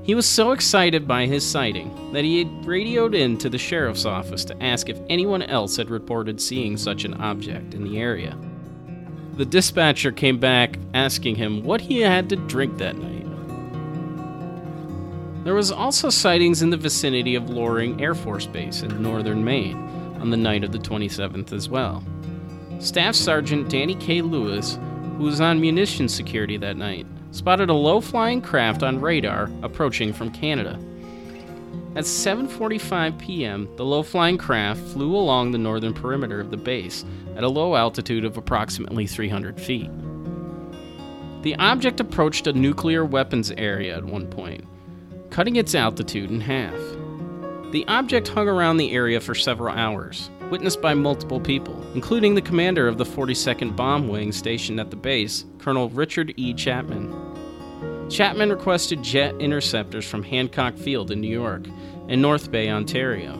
He 0.04 0.16
was 0.16 0.26
so 0.26 0.52
excited 0.52 1.08
by 1.08 1.26
his 1.26 1.50
sighting 1.50 2.12
that 2.12 2.26
he 2.26 2.40
had 2.40 2.66
radioed 2.66 3.16
in 3.16 3.38
to 3.38 3.50
the 3.50 3.58
sheriff's 3.58 4.04
office 4.06 4.44
to 4.46 4.64
ask 4.64 4.90
if 4.90 5.00
anyone 5.10 5.44
else 5.44 5.78
had 5.78 5.90
reported 5.90 6.42
seeing 6.42 6.76
such 6.76 7.06
an 7.06 7.14
object 7.14 7.74
in 7.74 7.86
the 7.86 7.98
area. 7.98 8.38
The 9.36 9.46
dispatcher 9.46 10.12
came 10.12 10.38
back 10.38 10.78
asking 10.94 11.36
him 11.36 11.64
what 11.64 11.82
he 11.82 12.02
had 12.02 12.30
to 12.30 12.36
drink 12.36 12.78
that 12.78 12.96
night. 12.98 13.26
There 15.44 15.56
was 15.56 15.72
also 15.72 16.10
sightings 16.10 16.62
in 16.62 16.70
the 16.70 16.78
vicinity 16.78 17.34
of 17.34 17.50
Loring 17.50 18.00
Air 18.00 18.14
Force 18.14 18.46
Base 18.46 18.84
in 18.84 19.02
northern 19.02 19.44
Maine 19.44 19.76
on 20.22 20.30
the 20.30 20.38
night 20.38 20.64
of 20.64 20.72
the 20.72 20.78
27th 20.78 21.52
as 21.52 21.68
well. 21.68 22.04
Staff 22.80 23.16
Sergeant 23.16 23.70
Danny 23.70 23.96
K. 23.96 24.22
Lewis, 24.22 24.78
who 25.18 25.24
was 25.24 25.42
on 25.42 25.60
munitions 25.60 26.14
security 26.14 26.58
that 26.58 26.78
night, 26.78 27.08
spotted 27.32 27.70
a 27.70 27.74
low-flying 27.74 28.42
craft 28.42 28.84
on 28.84 29.02
radar 29.02 29.50
approaching 29.64 30.14
from 30.14 30.30
Canada. 30.32 30.80
At 31.96 32.06
7:45 32.06 33.20
p.m., 33.20 33.70
the 33.76 33.86
low-flying 33.86 34.40
craft 34.40 34.82
flew 34.82 35.16
along 35.16 35.52
the 35.52 35.60
northern 35.60 35.94
perimeter 35.94 36.40
of 36.40 36.50
the 36.50 36.58
base 36.58 37.06
at 37.36 37.44
a 37.44 37.50
low 37.50 37.76
altitude 37.76 38.26
of 38.26 38.36
approximately 38.36 39.06
300 39.06 39.62
feet. 39.62 39.92
The 41.44 41.56
object 41.58 42.00
approached 42.00 42.48
a 42.48 42.54
nuclear 42.54 43.06
weapons 43.06 43.52
area 43.52 43.96
at 43.96 44.06
one 44.06 44.28
point, 44.28 44.66
cutting 45.30 45.58
its 45.58 45.76
altitude 45.76 46.32
in 46.32 46.42
half. 46.42 46.74
The 47.72 47.86
object 47.88 48.28
hung 48.28 48.48
around 48.48 48.78
the 48.78 48.92
area 48.92 49.20
for 49.20 49.36
several 49.36 49.76
hours, 49.76 50.32
witnessed 50.50 50.82
by 50.82 50.96
multiple 50.96 51.40
people, 51.40 51.86
including 51.94 52.34
the 52.34 52.42
commander 52.42 52.88
of 52.88 52.98
the 52.98 53.04
42nd 53.04 53.76
Bomb 53.76 54.08
Wing 54.08 54.32
stationed 54.32 54.80
at 54.80 54.90
the 54.90 54.96
base, 54.96 55.46
Colonel 55.60 55.90
Richard 55.90 56.34
E. 56.38 56.54
Chapman. 56.54 57.33
Chapman 58.10 58.50
requested 58.50 59.02
jet 59.02 59.34
interceptors 59.40 60.08
from 60.08 60.24
Hancock 60.24 60.76
Field 60.78 61.10
in 61.10 61.22
New 61.22 61.30
York 61.30 61.66
and 62.08 62.22
North 62.22 62.52
Bay, 62.52 62.70
Ontario. 62.70 63.38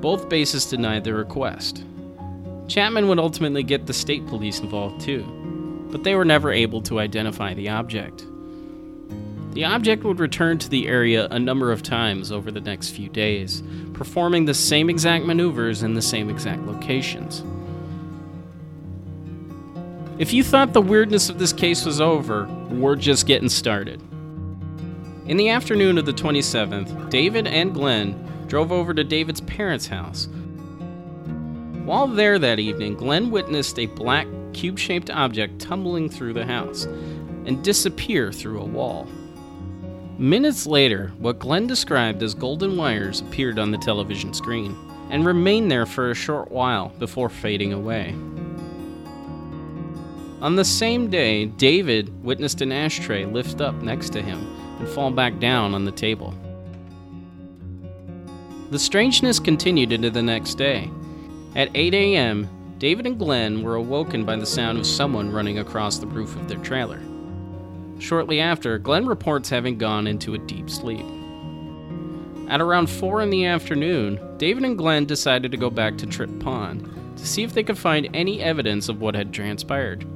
Both 0.00 0.28
bases 0.28 0.66
denied 0.66 1.04
the 1.04 1.14
request. 1.14 1.84
Chapman 2.68 3.08
would 3.08 3.18
ultimately 3.18 3.62
get 3.62 3.86
the 3.86 3.92
state 3.92 4.26
police 4.26 4.60
involved 4.60 5.00
too, 5.00 5.22
but 5.90 6.04
they 6.04 6.14
were 6.14 6.24
never 6.24 6.52
able 6.52 6.80
to 6.82 7.00
identify 7.00 7.54
the 7.54 7.68
object. 7.68 8.24
The 9.52 9.64
object 9.64 10.04
would 10.04 10.20
return 10.20 10.58
to 10.58 10.68
the 10.68 10.86
area 10.86 11.28
a 11.30 11.38
number 11.38 11.72
of 11.72 11.82
times 11.82 12.30
over 12.30 12.50
the 12.50 12.60
next 12.60 12.90
few 12.90 13.08
days, 13.08 13.62
performing 13.94 14.44
the 14.44 14.54
same 14.54 14.90
exact 14.90 15.24
maneuvers 15.24 15.82
in 15.82 15.94
the 15.94 16.02
same 16.02 16.28
exact 16.28 16.62
locations. 16.66 17.42
If 20.18 20.32
you 20.32 20.42
thought 20.42 20.72
the 20.72 20.80
weirdness 20.80 21.28
of 21.28 21.38
this 21.38 21.52
case 21.52 21.84
was 21.84 22.00
over, 22.00 22.46
we're 22.70 22.96
just 22.96 23.26
getting 23.26 23.50
started. 23.50 24.00
In 25.26 25.36
the 25.36 25.50
afternoon 25.50 25.98
of 25.98 26.06
the 26.06 26.12
27th, 26.14 27.10
David 27.10 27.46
and 27.46 27.74
Glenn 27.74 28.46
drove 28.46 28.72
over 28.72 28.94
to 28.94 29.04
David's 29.04 29.42
parents' 29.42 29.86
house. 29.86 30.28
While 31.84 32.06
there 32.06 32.38
that 32.38 32.58
evening, 32.58 32.94
Glenn 32.94 33.30
witnessed 33.30 33.78
a 33.78 33.86
black, 33.86 34.26
cube 34.54 34.78
shaped 34.78 35.10
object 35.10 35.58
tumbling 35.60 36.08
through 36.08 36.32
the 36.32 36.46
house 36.46 36.84
and 36.84 37.62
disappear 37.62 38.32
through 38.32 38.62
a 38.62 38.64
wall. 38.64 39.06
Minutes 40.16 40.66
later, 40.66 41.12
what 41.18 41.40
Glenn 41.40 41.66
described 41.66 42.22
as 42.22 42.32
golden 42.32 42.78
wires 42.78 43.20
appeared 43.20 43.58
on 43.58 43.70
the 43.70 43.76
television 43.76 44.32
screen 44.32 44.74
and 45.10 45.26
remained 45.26 45.70
there 45.70 45.84
for 45.84 46.10
a 46.10 46.14
short 46.14 46.50
while 46.50 46.88
before 46.98 47.28
fading 47.28 47.74
away. 47.74 48.14
On 50.42 50.54
the 50.54 50.64
same 50.64 51.08
day, 51.08 51.46
David 51.46 52.22
witnessed 52.22 52.60
an 52.60 52.70
ashtray 52.70 53.24
lift 53.24 53.60
up 53.60 53.74
next 53.76 54.10
to 54.10 54.22
him 54.22 54.38
and 54.78 54.88
fall 54.88 55.10
back 55.10 55.38
down 55.38 55.74
on 55.74 55.84
the 55.84 55.92
table. 55.92 56.34
The 58.70 58.78
strangeness 58.78 59.38
continued 59.38 59.92
into 59.92 60.10
the 60.10 60.22
next 60.22 60.56
day. 60.56 60.90
At 61.54 61.70
8 61.74 61.94
a.m., 61.94 62.50
David 62.78 63.06
and 63.06 63.18
Glenn 63.18 63.62
were 63.62 63.76
awoken 63.76 64.26
by 64.26 64.36
the 64.36 64.44
sound 64.44 64.76
of 64.76 64.86
someone 64.86 65.32
running 65.32 65.60
across 65.60 65.98
the 65.98 66.06
roof 66.06 66.36
of 66.36 66.48
their 66.48 66.58
trailer. 66.58 67.00
Shortly 67.98 68.40
after, 68.40 68.76
Glenn 68.76 69.06
reports 69.06 69.48
having 69.48 69.78
gone 69.78 70.06
into 70.06 70.34
a 70.34 70.38
deep 70.38 70.68
sleep. 70.68 71.06
At 72.48 72.60
around 72.60 72.90
4 72.90 73.22
in 73.22 73.30
the 73.30 73.46
afternoon, 73.46 74.20
David 74.36 74.64
and 74.64 74.76
Glenn 74.76 75.06
decided 75.06 75.50
to 75.50 75.56
go 75.56 75.70
back 75.70 75.96
to 75.96 76.06
Tripp 76.06 76.38
Pond 76.40 76.92
to 77.16 77.26
see 77.26 77.42
if 77.42 77.54
they 77.54 77.62
could 77.62 77.78
find 77.78 78.10
any 78.12 78.42
evidence 78.42 78.90
of 78.90 79.00
what 79.00 79.14
had 79.14 79.32
transpired. 79.32 80.06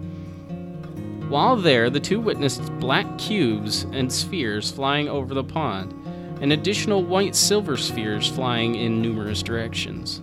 While 1.30 1.54
there, 1.54 1.90
the 1.90 2.00
two 2.00 2.18
witnessed 2.18 2.76
black 2.80 3.16
cubes 3.16 3.84
and 3.92 4.12
spheres 4.12 4.72
flying 4.72 5.08
over 5.08 5.32
the 5.32 5.44
pond, 5.44 5.94
and 6.40 6.52
additional 6.52 7.04
white 7.04 7.37
silver 7.37 7.76
spheres 7.76 8.26
flying 8.26 8.75
in 8.75 9.00
numerous 9.00 9.40
directions. 9.40 10.22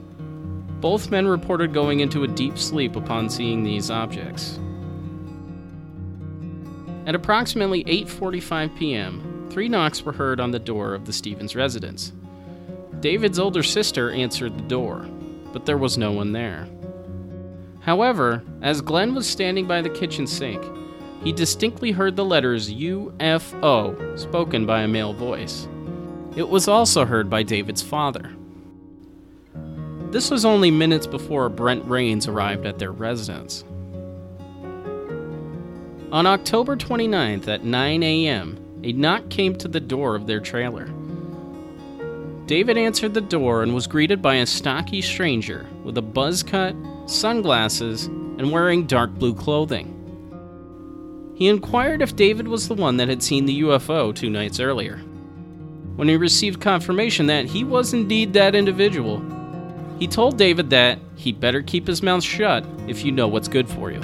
Both 0.82 1.10
men 1.10 1.26
reported 1.26 1.74
going 1.74 2.02
into 2.02 2.26
a 2.26 2.28
deep 2.28 2.58
sleep 2.58 2.98
upon 2.98 3.30
seeing 3.30 3.64
these 3.64 3.90
objects. 3.90 4.60
At 7.06 7.16
approximately 7.16 7.86
8:45 7.86 8.78
p.m., 8.78 9.48
three 9.50 9.70
knocks 9.70 10.04
were 10.04 10.12
heard 10.12 10.42
on 10.42 10.52
the 10.52 10.60
door 10.60 10.94
of 10.94 11.06
the 11.06 11.14
Stephens 11.14 11.56
residence. 11.56 12.12
David's 13.00 13.40
older 13.40 13.64
sister 13.64 14.12
answered 14.12 14.58
the 14.58 14.68
door, 14.68 15.08
but 15.54 15.66
there 15.66 15.78
was 15.78 15.98
no 15.98 16.12
one 16.12 16.34
there. 16.34 16.68
However, 17.80 18.44
as 18.62 18.82
Glenn 18.82 19.16
was 19.16 19.26
standing 19.26 19.66
by 19.68 19.82
the 19.82 19.90
kitchen 19.90 20.28
sink, 20.28 20.62
he 21.28 21.34
distinctly 21.34 21.92
heard 21.92 22.16
the 22.16 22.24
letters 22.24 22.74
UFO 22.74 24.18
spoken 24.18 24.66
by 24.66 24.84
a 24.84 24.88
male 24.88 25.12
voice. 25.12 25.68
It 26.38 26.48
was 26.48 26.70
also 26.70 27.04
heard 27.04 27.30
by 27.30 27.44
David's 27.44 27.82
father. 27.82 28.34
This 30.10 30.32
was 30.32 30.46
only 30.46 30.72
minutes 30.72 31.06
before 31.06 31.50
Brent 31.50 31.86
Raynes 31.86 32.30
arrived 32.30 32.66
at 32.66 32.80
their 32.80 32.94
residence. 32.94 33.66
On 36.14 36.26
October 36.26 36.78
29th 36.78 37.50
at 37.50 37.66
9 37.66 38.04
a.m., 38.04 38.80
a 38.86 38.94
knock 38.94 39.28
came 39.30 39.54
to 39.58 39.68
the 39.68 39.82
door 39.82 40.16
of 40.16 40.28
their 40.28 40.40
trailer. 40.40 40.90
David 42.46 42.78
answered 42.78 43.14
the 43.14 43.20
door 43.20 43.64
and 43.64 43.76
was 43.76 43.86
greeted 43.86 44.22
by 44.22 44.36
a 44.36 44.46
stocky 44.46 45.02
stranger 45.02 45.66
with 45.84 45.98
a 45.98 46.02
buzz 46.02 46.42
cut, 46.42 46.74
sunglasses, 47.06 48.06
and 48.06 48.50
wearing 48.50 48.88
dark 48.88 49.14
blue 49.16 49.36
clothing. 49.36 49.97
He 51.38 51.48
inquired 51.50 52.02
if 52.02 52.16
David 52.16 52.48
was 52.48 52.68
the 52.68 52.74
one 52.74 52.98
that 52.98 53.10
had 53.10 53.22
seen 53.22 53.46
the 53.46 53.62
UFO 53.62 54.14
two 54.14 54.28
nights 54.28 54.60
earlier. 54.60 54.98
When 55.96 56.08
he 56.08 56.18
received 56.18 56.60
confirmation 56.60 57.28
that 57.28 57.46
he 57.46 57.64
was 57.64 57.94
indeed 57.94 58.34
that 58.34 58.56
individual, 58.56 59.24
he 60.00 60.08
told 60.08 60.40
David 60.40 60.72
that 60.72 60.98
he'd 61.16 61.40
better 61.40 61.62
keep 61.62 61.86
his 61.86 62.02
mouth 62.02 62.24
shut 62.24 62.66
if 62.88 63.06
you 63.06 63.12
know 63.12 63.28
what's 63.28 63.48
good 63.48 63.70
for 63.70 63.92
you. 63.92 64.02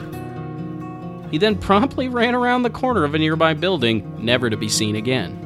He 1.32 1.40
then 1.40 1.58
promptly 1.58 2.08
ran 2.08 2.36
around 2.36 2.62
the 2.62 2.70
corner 2.70 3.04
of 3.04 3.16
a 3.16 3.18
nearby 3.18 3.56
building, 3.56 4.24
never 4.24 4.52
to 4.52 4.58
be 4.58 4.70
seen 4.70 4.96
again. 4.96 5.40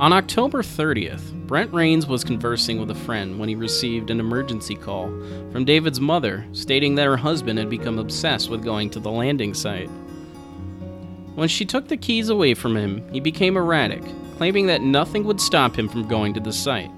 On 0.00 0.12
October 0.12 0.60
30th, 0.60 1.37
Brent 1.48 1.72
Raynes 1.72 2.06
was 2.06 2.24
conversing 2.24 2.78
with 2.78 2.90
a 2.90 2.94
friend 2.94 3.38
when 3.38 3.48
he 3.48 3.54
received 3.54 4.10
an 4.10 4.20
emergency 4.20 4.74
call 4.74 5.06
from 5.50 5.64
David's 5.64 5.98
mother 5.98 6.44
stating 6.52 6.94
that 6.96 7.06
her 7.06 7.16
husband 7.16 7.58
had 7.58 7.70
become 7.70 7.98
obsessed 7.98 8.50
with 8.50 8.62
going 8.62 8.90
to 8.90 9.00
the 9.00 9.10
landing 9.10 9.54
site. 9.54 9.88
When 11.36 11.48
she 11.48 11.64
took 11.64 11.88
the 11.88 11.96
keys 11.96 12.28
away 12.28 12.52
from 12.52 12.76
him, 12.76 13.02
he 13.10 13.18
became 13.18 13.56
erratic, 13.56 14.02
claiming 14.36 14.66
that 14.66 14.82
nothing 14.82 15.24
would 15.24 15.40
stop 15.40 15.74
him 15.74 15.88
from 15.88 16.06
going 16.06 16.34
to 16.34 16.40
the 16.40 16.52
site. 16.52 16.90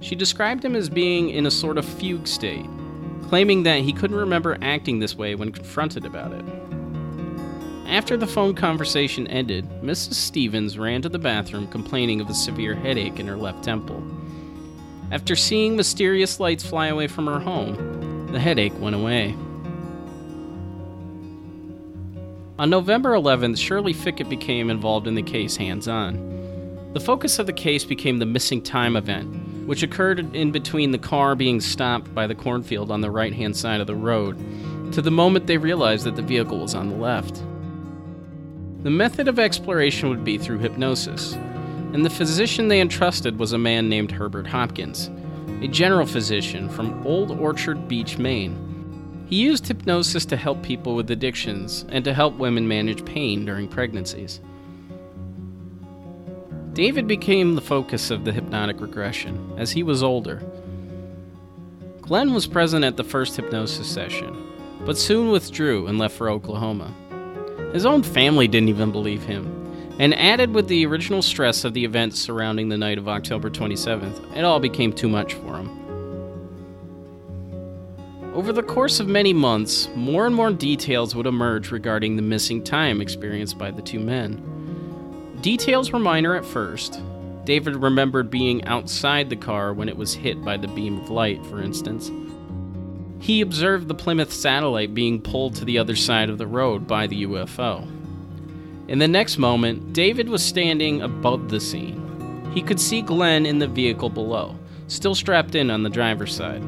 She 0.00 0.14
described 0.14 0.64
him 0.64 0.74
as 0.74 0.88
being 0.88 1.28
in 1.28 1.44
a 1.44 1.50
sort 1.50 1.76
of 1.76 1.84
fugue 1.84 2.26
state, 2.26 2.64
claiming 3.28 3.64
that 3.64 3.82
he 3.82 3.92
couldn't 3.92 4.16
remember 4.16 4.56
acting 4.62 5.00
this 5.00 5.16
way 5.16 5.34
when 5.34 5.52
confronted 5.52 6.06
about 6.06 6.32
it. 6.32 6.44
After 7.88 8.16
the 8.16 8.26
phone 8.26 8.54
conversation 8.54 9.28
ended, 9.28 9.64
Mrs. 9.80 10.14
Stephens 10.14 10.76
ran 10.76 11.02
to 11.02 11.08
the 11.08 11.20
bathroom 11.20 11.68
complaining 11.68 12.20
of 12.20 12.28
a 12.28 12.34
severe 12.34 12.74
headache 12.74 13.20
in 13.20 13.28
her 13.28 13.36
left 13.36 13.62
temple. 13.62 14.02
After 15.12 15.36
seeing 15.36 15.76
mysterious 15.76 16.40
lights 16.40 16.66
fly 16.66 16.88
away 16.88 17.06
from 17.06 17.26
her 17.26 17.38
home, 17.38 18.26
the 18.32 18.40
headache 18.40 18.78
went 18.80 18.96
away. 18.96 19.36
On 22.58 22.68
November 22.68 23.12
11th, 23.12 23.58
Shirley 23.58 23.92
Fickett 23.92 24.28
became 24.28 24.68
involved 24.68 25.06
in 25.06 25.14
the 25.14 25.22
case 25.22 25.56
hands 25.56 25.86
on. 25.86 26.90
The 26.92 27.00
focus 27.00 27.38
of 27.38 27.46
the 27.46 27.52
case 27.52 27.84
became 27.84 28.18
the 28.18 28.26
missing 28.26 28.62
time 28.62 28.96
event, 28.96 29.66
which 29.66 29.84
occurred 29.84 30.34
in 30.34 30.50
between 30.50 30.90
the 30.90 30.98
car 30.98 31.36
being 31.36 31.60
stopped 31.60 32.12
by 32.14 32.26
the 32.26 32.34
cornfield 32.34 32.90
on 32.90 33.00
the 33.00 33.10
right 33.10 33.32
hand 33.32 33.56
side 33.56 33.80
of 33.80 33.86
the 33.86 33.94
road 33.94 34.38
to 34.92 35.02
the 35.02 35.10
moment 35.10 35.46
they 35.46 35.58
realized 35.58 36.04
that 36.04 36.16
the 36.16 36.22
vehicle 36.22 36.58
was 36.58 36.74
on 36.74 36.88
the 36.88 36.96
left. 36.96 37.42
The 38.86 38.92
method 38.92 39.26
of 39.26 39.40
exploration 39.40 40.10
would 40.10 40.22
be 40.22 40.38
through 40.38 40.58
hypnosis, 40.58 41.32
and 41.92 42.04
the 42.04 42.08
physician 42.08 42.68
they 42.68 42.80
entrusted 42.80 43.36
was 43.36 43.52
a 43.52 43.58
man 43.58 43.88
named 43.88 44.12
Herbert 44.12 44.46
Hopkins, 44.46 45.10
a 45.60 45.66
general 45.66 46.06
physician 46.06 46.68
from 46.68 47.04
Old 47.04 47.32
Orchard 47.32 47.88
Beach, 47.88 48.16
Maine. 48.16 49.26
He 49.28 49.42
used 49.42 49.66
hypnosis 49.66 50.24
to 50.26 50.36
help 50.36 50.62
people 50.62 50.94
with 50.94 51.10
addictions 51.10 51.84
and 51.88 52.04
to 52.04 52.14
help 52.14 52.36
women 52.36 52.68
manage 52.68 53.04
pain 53.04 53.44
during 53.44 53.66
pregnancies. 53.66 54.40
David 56.72 57.08
became 57.08 57.56
the 57.56 57.60
focus 57.60 58.12
of 58.12 58.24
the 58.24 58.30
hypnotic 58.30 58.80
regression 58.80 59.52
as 59.58 59.72
he 59.72 59.82
was 59.82 60.04
older. 60.04 60.40
Glenn 62.02 62.32
was 62.32 62.46
present 62.46 62.84
at 62.84 62.96
the 62.96 63.02
first 63.02 63.34
hypnosis 63.34 63.88
session, 63.88 64.46
but 64.84 64.96
soon 64.96 65.32
withdrew 65.32 65.88
and 65.88 65.98
left 65.98 66.16
for 66.16 66.30
Oklahoma. 66.30 66.94
His 67.72 67.86
own 67.86 68.02
family 68.02 68.48
didn't 68.48 68.68
even 68.68 68.92
believe 68.92 69.24
him, 69.24 69.94
and 69.98 70.14
added 70.14 70.54
with 70.54 70.68
the 70.68 70.86
original 70.86 71.22
stress 71.22 71.64
of 71.64 71.74
the 71.74 71.84
events 71.84 72.18
surrounding 72.18 72.68
the 72.68 72.76
night 72.76 72.98
of 72.98 73.08
October 73.08 73.50
27th, 73.50 74.36
it 74.36 74.44
all 74.44 74.60
became 74.60 74.92
too 74.92 75.08
much 75.08 75.34
for 75.34 75.56
him. 75.58 75.70
Over 78.34 78.52
the 78.52 78.62
course 78.62 79.00
of 79.00 79.08
many 79.08 79.32
months, 79.32 79.88
more 79.94 80.26
and 80.26 80.34
more 80.34 80.52
details 80.52 81.14
would 81.14 81.26
emerge 81.26 81.70
regarding 81.70 82.16
the 82.16 82.22
missing 82.22 82.62
time 82.62 83.00
experienced 83.00 83.56
by 83.56 83.70
the 83.70 83.80
two 83.80 83.98
men. 83.98 84.42
Details 85.40 85.90
were 85.90 85.98
minor 85.98 86.36
at 86.36 86.44
first. 86.44 87.00
David 87.44 87.76
remembered 87.76 88.30
being 88.30 88.62
outside 88.64 89.30
the 89.30 89.36
car 89.36 89.72
when 89.72 89.88
it 89.88 89.96
was 89.96 90.12
hit 90.12 90.44
by 90.44 90.58
the 90.58 90.68
beam 90.68 90.98
of 90.98 91.08
light, 91.08 91.46
for 91.46 91.62
instance. 91.62 92.10
He 93.18 93.40
observed 93.40 93.88
the 93.88 93.94
Plymouth 93.94 94.32
satellite 94.32 94.94
being 94.94 95.20
pulled 95.20 95.54
to 95.56 95.64
the 95.64 95.78
other 95.78 95.96
side 95.96 96.30
of 96.30 96.38
the 96.38 96.46
road 96.46 96.86
by 96.86 97.06
the 97.06 97.24
UFO. 97.24 97.86
In 98.88 98.98
the 98.98 99.08
next 99.08 99.38
moment, 99.38 99.92
David 99.92 100.28
was 100.28 100.44
standing 100.44 101.02
above 101.02 101.48
the 101.48 101.60
scene. 101.60 102.50
He 102.54 102.62
could 102.62 102.80
see 102.80 103.02
Glenn 103.02 103.44
in 103.44 103.58
the 103.58 103.66
vehicle 103.66 104.10
below, 104.10 104.56
still 104.86 105.14
strapped 105.14 105.54
in 105.54 105.70
on 105.70 105.82
the 105.82 105.90
driver's 105.90 106.34
side. 106.34 106.62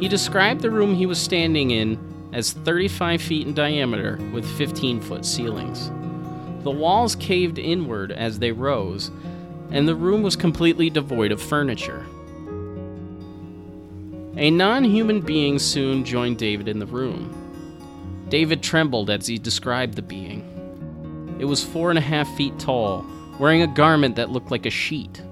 He 0.00 0.08
described 0.08 0.60
the 0.60 0.70
room 0.70 0.94
he 0.94 1.06
was 1.06 1.20
standing 1.20 1.70
in 1.70 1.98
as 2.32 2.52
35 2.52 3.22
feet 3.22 3.46
in 3.46 3.54
diameter 3.54 4.18
with 4.32 4.44
15 4.58 5.00
foot 5.00 5.24
ceilings. 5.24 5.88
The 6.64 6.70
walls 6.70 7.14
caved 7.14 7.58
inward 7.58 8.10
as 8.10 8.40
they 8.40 8.50
rose, 8.50 9.10
and 9.70 9.86
the 9.86 9.94
room 9.94 10.22
was 10.22 10.34
completely 10.34 10.90
devoid 10.90 11.30
of 11.30 11.40
furniture. 11.40 12.04
A 14.36 14.50
non 14.50 14.82
human 14.82 15.20
being 15.20 15.60
soon 15.60 16.04
joined 16.04 16.38
David 16.38 16.66
in 16.66 16.80
the 16.80 16.86
room. 16.86 18.26
David 18.28 18.64
trembled 18.64 19.08
as 19.08 19.28
he 19.28 19.38
described 19.38 19.94
the 19.94 20.02
being. 20.02 21.36
It 21.38 21.44
was 21.44 21.62
four 21.62 21.90
and 21.90 21.98
a 21.98 22.02
half 22.02 22.28
feet 22.36 22.58
tall, 22.58 23.06
wearing 23.38 23.62
a 23.62 23.68
garment 23.68 24.16
that 24.16 24.30
looked 24.30 24.50
like 24.50 24.66
a 24.66 24.70
sheet. 24.70 25.22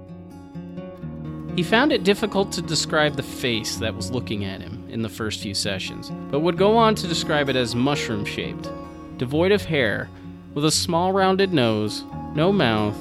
He 1.56 1.64
found 1.64 1.92
it 1.92 2.04
difficult 2.04 2.52
to 2.52 2.62
describe 2.62 3.16
the 3.16 3.25
face 3.25 3.76
that 3.76 3.94
was 3.94 4.12
looking 4.12 4.44
at 4.44 4.61
him 4.61 4.87
in 4.88 5.02
the 5.02 5.09
first 5.09 5.40
few 5.40 5.54
sessions, 5.54 6.12
but 6.30 6.40
would 6.40 6.56
go 6.56 6.76
on 6.76 6.94
to 6.94 7.09
describe 7.09 7.49
it 7.49 7.56
as 7.56 7.75
mushroom 7.75 8.25
shaped, 8.25 8.71
devoid 9.18 9.50
of 9.50 9.64
hair, 9.64 10.09
with 10.54 10.64
a 10.64 10.71
small 10.71 11.12
rounded 11.12 11.52
nose, 11.52 12.04
no 12.37 12.52
mouth, 12.52 12.97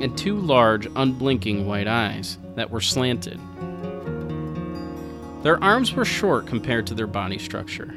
and 0.00 0.16
two 0.16 0.36
large, 0.36 0.88
unblinking 0.96 1.66
white 1.66 1.86
eyes 1.86 2.38
that 2.54 2.70
were 2.70 2.80
slanted. 2.80 3.38
Their 5.44 5.62
arms 5.62 5.92
were 5.92 6.06
short 6.06 6.46
compared 6.46 6.86
to 6.86 6.94
their 6.94 7.06
body 7.06 7.36
structure, 7.36 7.94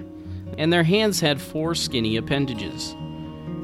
and 0.57 0.71
their 0.71 0.83
hands 0.83 1.21
had 1.21 1.41
four 1.41 1.75
skinny 1.75 2.17
appendages 2.17 2.93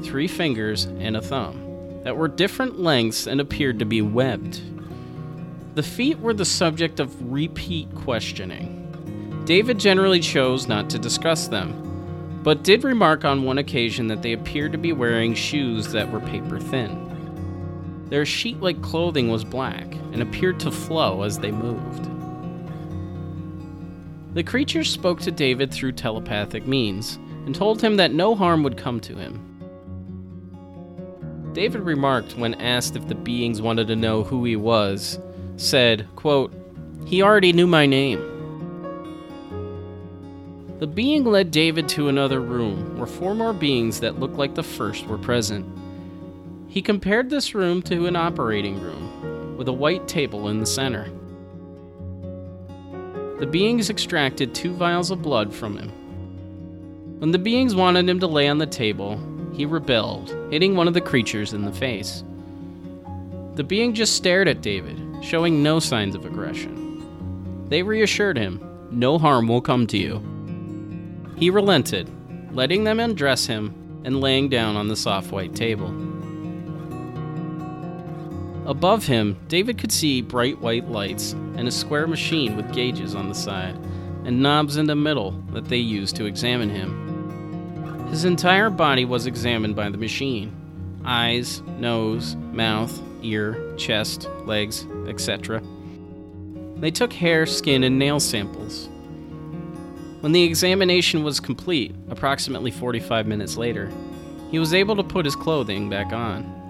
three 0.02 0.26
fingers 0.26 0.84
and 0.84 1.16
a 1.16 1.20
thumb 1.20 2.02
that 2.02 2.16
were 2.16 2.28
different 2.28 2.80
lengths 2.80 3.26
and 3.26 3.40
appeared 3.40 3.78
to 3.78 3.84
be 3.84 4.00
webbed. 4.00 4.60
The 5.74 5.82
feet 5.82 6.18
were 6.18 6.32
the 6.32 6.46
subject 6.46 6.98
of 6.98 7.30
repeat 7.30 7.94
questioning. 7.94 9.42
David 9.44 9.78
generally 9.78 10.20
chose 10.20 10.66
not 10.66 10.88
to 10.90 10.98
discuss 10.98 11.48
them, 11.48 12.40
but 12.42 12.64
did 12.64 12.84
remark 12.84 13.26
on 13.26 13.44
one 13.44 13.58
occasion 13.58 14.06
that 14.06 14.22
they 14.22 14.32
appeared 14.32 14.72
to 14.72 14.78
be 14.78 14.92
wearing 14.92 15.34
shoes 15.34 15.92
that 15.92 16.10
were 16.10 16.20
paper 16.20 16.58
thin. 16.58 18.06
Their 18.08 18.24
sheet 18.24 18.60
like 18.60 18.80
clothing 18.80 19.30
was 19.30 19.44
black 19.44 19.94
and 20.12 20.22
appeared 20.22 20.58
to 20.60 20.70
flow 20.70 21.22
as 21.22 21.38
they 21.38 21.50
moved. 21.50 22.13
The 24.34 24.42
creatures 24.42 24.90
spoke 24.90 25.20
to 25.20 25.30
David 25.30 25.72
through 25.72 25.92
telepathic 25.92 26.66
means 26.66 27.20
and 27.46 27.54
told 27.54 27.80
him 27.80 27.96
that 27.96 28.12
no 28.12 28.34
harm 28.34 28.64
would 28.64 28.76
come 28.76 28.98
to 29.00 29.14
him. 29.14 29.40
David 31.52 31.82
remarked 31.82 32.36
when 32.36 32.54
asked 32.54 32.96
if 32.96 33.06
the 33.06 33.14
beings 33.14 33.62
wanted 33.62 33.86
to 33.86 33.94
know 33.94 34.24
who 34.24 34.44
he 34.44 34.56
was 34.56 35.20
said, 35.56 36.08
quote, 36.16 36.52
He 37.06 37.22
already 37.22 37.52
knew 37.52 37.68
my 37.68 37.86
name. 37.86 38.18
The 40.80 40.88
being 40.88 41.22
led 41.24 41.52
David 41.52 41.88
to 41.90 42.08
another 42.08 42.40
room 42.40 42.98
where 42.98 43.06
four 43.06 43.36
more 43.36 43.52
beings 43.52 44.00
that 44.00 44.18
looked 44.18 44.36
like 44.36 44.56
the 44.56 44.64
first 44.64 45.06
were 45.06 45.16
present. 45.16 45.64
He 46.66 46.82
compared 46.82 47.30
this 47.30 47.54
room 47.54 47.82
to 47.82 48.06
an 48.06 48.16
operating 48.16 48.80
room, 48.80 49.56
with 49.56 49.68
a 49.68 49.72
white 49.72 50.08
table 50.08 50.48
in 50.48 50.58
the 50.58 50.66
center. 50.66 51.08
The 53.38 53.46
beings 53.46 53.90
extracted 53.90 54.54
two 54.54 54.72
vials 54.72 55.10
of 55.10 55.22
blood 55.22 55.52
from 55.52 55.76
him. 55.76 55.90
When 57.18 57.32
the 57.32 57.38
beings 57.38 57.74
wanted 57.74 58.08
him 58.08 58.20
to 58.20 58.26
lay 58.26 58.48
on 58.48 58.58
the 58.58 58.66
table, 58.66 59.18
he 59.52 59.66
rebelled, 59.66 60.30
hitting 60.50 60.76
one 60.76 60.86
of 60.86 60.94
the 60.94 61.00
creatures 61.00 61.52
in 61.52 61.64
the 61.64 61.72
face. 61.72 62.22
The 63.56 63.64
being 63.64 63.92
just 63.92 64.14
stared 64.14 64.46
at 64.46 64.62
David, 64.62 65.00
showing 65.20 65.62
no 65.62 65.80
signs 65.80 66.14
of 66.14 66.24
aggression. 66.24 67.66
They 67.68 67.82
reassured 67.82 68.36
him, 68.36 68.60
No 68.90 69.18
harm 69.18 69.48
will 69.48 69.60
come 69.60 69.86
to 69.88 69.98
you. 69.98 70.22
He 71.36 71.50
relented, 71.50 72.08
letting 72.54 72.84
them 72.84 73.00
undress 73.00 73.46
him 73.46 74.02
and 74.04 74.20
laying 74.20 74.48
down 74.48 74.76
on 74.76 74.86
the 74.86 74.96
soft 74.96 75.32
white 75.32 75.54
table. 75.56 75.92
Above 78.66 79.06
him, 79.06 79.36
David 79.48 79.76
could 79.76 79.92
see 79.92 80.22
bright 80.22 80.58
white 80.58 80.88
lights 80.88 81.32
and 81.56 81.68
a 81.68 81.72
square 81.72 82.06
machine 82.06 82.56
with 82.56 82.72
gauges 82.72 83.14
on 83.14 83.28
the 83.28 83.34
side 83.34 83.76
and 84.24 84.42
knobs 84.42 84.78
in 84.78 84.86
the 84.86 84.94
middle 84.94 85.32
that 85.52 85.66
they 85.66 85.76
used 85.76 86.16
to 86.16 86.24
examine 86.24 86.70
him. 86.70 88.08
His 88.08 88.24
entire 88.24 88.70
body 88.70 89.04
was 89.04 89.26
examined 89.26 89.76
by 89.76 89.90
the 89.90 89.98
machine 89.98 90.60
eyes, 91.04 91.60
nose, 91.78 92.34
mouth, 92.52 93.02
ear, 93.22 93.74
chest, 93.76 94.26
legs, 94.46 94.86
etc. 95.06 95.62
They 96.76 96.90
took 96.90 97.12
hair, 97.12 97.44
skin, 97.44 97.84
and 97.84 97.98
nail 97.98 98.20
samples. 98.20 98.88
When 100.20 100.32
the 100.32 100.42
examination 100.42 101.22
was 101.22 101.40
complete, 101.40 101.94
approximately 102.08 102.70
45 102.70 103.26
minutes 103.26 103.58
later, 103.58 103.92
he 104.50 104.58
was 104.58 104.72
able 104.72 104.96
to 104.96 105.02
put 105.02 105.26
his 105.26 105.36
clothing 105.36 105.90
back 105.90 106.14
on. 106.14 106.63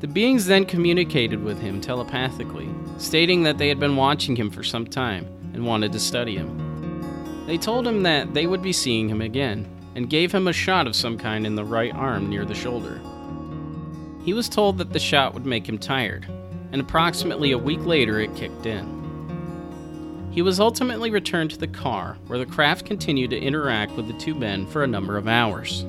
The 0.00 0.06
beings 0.06 0.46
then 0.46 0.64
communicated 0.64 1.42
with 1.42 1.58
him 1.60 1.80
telepathically, 1.80 2.68
stating 2.98 3.42
that 3.42 3.58
they 3.58 3.68
had 3.68 3.80
been 3.80 3.96
watching 3.96 4.36
him 4.36 4.48
for 4.48 4.62
some 4.62 4.86
time 4.86 5.26
and 5.54 5.66
wanted 5.66 5.90
to 5.92 5.98
study 5.98 6.36
him. 6.36 7.44
They 7.46 7.58
told 7.58 7.84
him 7.84 8.04
that 8.04 8.32
they 8.32 8.46
would 8.46 8.62
be 8.62 8.72
seeing 8.72 9.08
him 9.08 9.20
again 9.20 9.66
and 9.96 10.08
gave 10.08 10.30
him 10.30 10.46
a 10.46 10.52
shot 10.52 10.86
of 10.86 10.94
some 10.94 11.18
kind 11.18 11.44
in 11.44 11.56
the 11.56 11.64
right 11.64 11.92
arm 11.94 12.30
near 12.30 12.44
the 12.44 12.54
shoulder. 12.54 13.00
He 14.24 14.34
was 14.34 14.48
told 14.48 14.78
that 14.78 14.92
the 14.92 15.00
shot 15.00 15.34
would 15.34 15.46
make 15.46 15.68
him 15.68 15.78
tired, 15.78 16.26
and 16.70 16.80
approximately 16.80 17.50
a 17.50 17.58
week 17.58 17.84
later 17.84 18.20
it 18.20 18.36
kicked 18.36 18.66
in. 18.66 18.98
He 20.30 20.42
was 20.42 20.60
ultimately 20.60 21.10
returned 21.10 21.50
to 21.50 21.58
the 21.58 21.66
car, 21.66 22.18
where 22.28 22.38
the 22.38 22.46
craft 22.46 22.84
continued 22.84 23.30
to 23.30 23.40
interact 23.40 23.92
with 23.92 24.06
the 24.06 24.18
two 24.18 24.36
men 24.36 24.64
for 24.68 24.84
a 24.84 24.86
number 24.86 25.16
of 25.16 25.26
hours. 25.26 25.84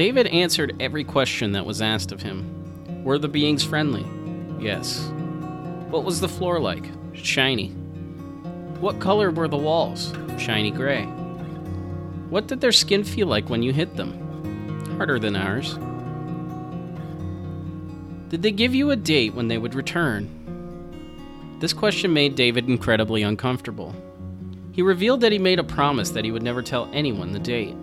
David 0.00 0.28
answered 0.28 0.74
every 0.80 1.04
question 1.04 1.52
that 1.52 1.66
was 1.66 1.82
asked 1.82 2.10
of 2.10 2.22
him. 2.22 3.04
Were 3.04 3.18
the 3.18 3.28
beings 3.28 3.62
friendly? 3.62 4.06
Yes. 4.58 5.12
What 5.90 6.04
was 6.04 6.20
the 6.20 6.26
floor 6.26 6.58
like? 6.58 6.86
Shiny. 7.12 7.68
What 8.80 8.98
color 8.98 9.30
were 9.30 9.46
the 9.46 9.58
walls? 9.58 10.14
Shiny 10.38 10.70
gray. 10.70 11.04
What 12.30 12.46
did 12.46 12.62
their 12.62 12.72
skin 12.72 13.04
feel 13.04 13.26
like 13.26 13.50
when 13.50 13.62
you 13.62 13.74
hit 13.74 13.96
them? 13.96 14.96
Harder 14.96 15.18
than 15.18 15.36
ours. 15.36 15.74
Did 18.30 18.40
they 18.40 18.52
give 18.52 18.74
you 18.74 18.92
a 18.92 18.96
date 18.96 19.34
when 19.34 19.48
they 19.48 19.58
would 19.58 19.74
return? 19.74 20.30
This 21.60 21.74
question 21.74 22.14
made 22.14 22.36
David 22.36 22.70
incredibly 22.70 23.22
uncomfortable. 23.22 23.94
He 24.72 24.80
revealed 24.80 25.20
that 25.20 25.32
he 25.32 25.38
made 25.38 25.58
a 25.58 25.62
promise 25.62 26.08
that 26.12 26.24
he 26.24 26.32
would 26.32 26.42
never 26.42 26.62
tell 26.62 26.88
anyone 26.90 27.32
the 27.32 27.38
date. 27.38 27.74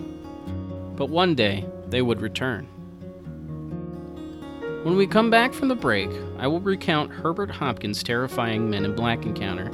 But 0.96 1.10
one 1.10 1.36
day, 1.36 1.64
they 1.90 2.02
would 2.02 2.22
return. 2.22 2.66
When 4.84 4.96
we 4.96 5.08
come 5.08 5.30
back 5.30 5.54
from 5.54 5.68
the 5.68 5.76
break, 5.76 6.10
I 6.38 6.48
will 6.48 6.62
recount 6.62 7.12
Herbert 7.12 7.52
Hopkins' 7.52 8.04
terrifying 8.04 8.70
Men 8.70 8.86
in 8.86 8.96
Black 8.96 9.26
encounter 9.26 9.72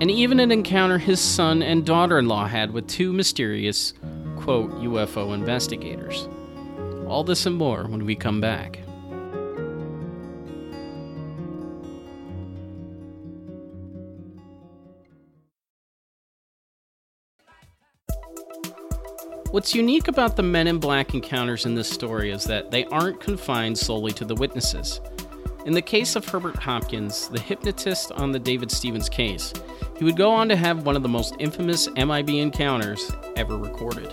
and 0.00 0.10
even 0.10 0.40
an 0.40 0.52
encounter 0.52 0.98
his 0.98 1.20
son 1.20 1.62
and 1.62 1.84
daughter 1.84 2.18
in 2.18 2.28
law 2.28 2.46
had 2.46 2.72
with 2.72 2.86
two 2.86 3.12
mysterious, 3.12 3.94
quote, 4.36 4.70
UFO 4.82 5.34
investigators. 5.34 6.28
All 7.06 7.24
this 7.24 7.46
and 7.46 7.56
more 7.56 7.84
when 7.84 8.04
we 8.04 8.14
come 8.14 8.40
back. 8.40 8.80
What's 19.52 19.76
unique 19.76 20.08
about 20.08 20.34
the 20.34 20.42
Men 20.42 20.66
in 20.66 20.78
Black 20.78 21.14
encounters 21.14 21.66
in 21.66 21.74
this 21.76 21.88
story 21.88 22.32
is 22.32 22.44
that 22.44 22.72
they 22.72 22.84
aren't 22.86 23.20
confined 23.20 23.78
solely 23.78 24.12
to 24.14 24.24
the 24.24 24.34
witnesses. 24.34 25.00
In 25.64 25.72
the 25.72 25.80
case 25.80 26.16
of 26.16 26.28
Herbert 26.28 26.56
Hopkins, 26.56 27.28
the 27.28 27.38
hypnotist 27.38 28.10
on 28.12 28.32
the 28.32 28.40
David 28.40 28.72
Stephens 28.72 29.08
case, 29.08 29.52
he 29.96 30.04
would 30.04 30.16
go 30.16 30.30
on 30.30 30.48
to 30.48 30.56
have 30.56 30.84
one 30.84 30.96
of 30.96 31.04
the 31.04 31.08
most 31.08 31.36
infamous 31.38 31.88
MIB 31.94 32.30
encounters 32.30 33.12
ever 33.36 33.56
recorded. 33.56 34.12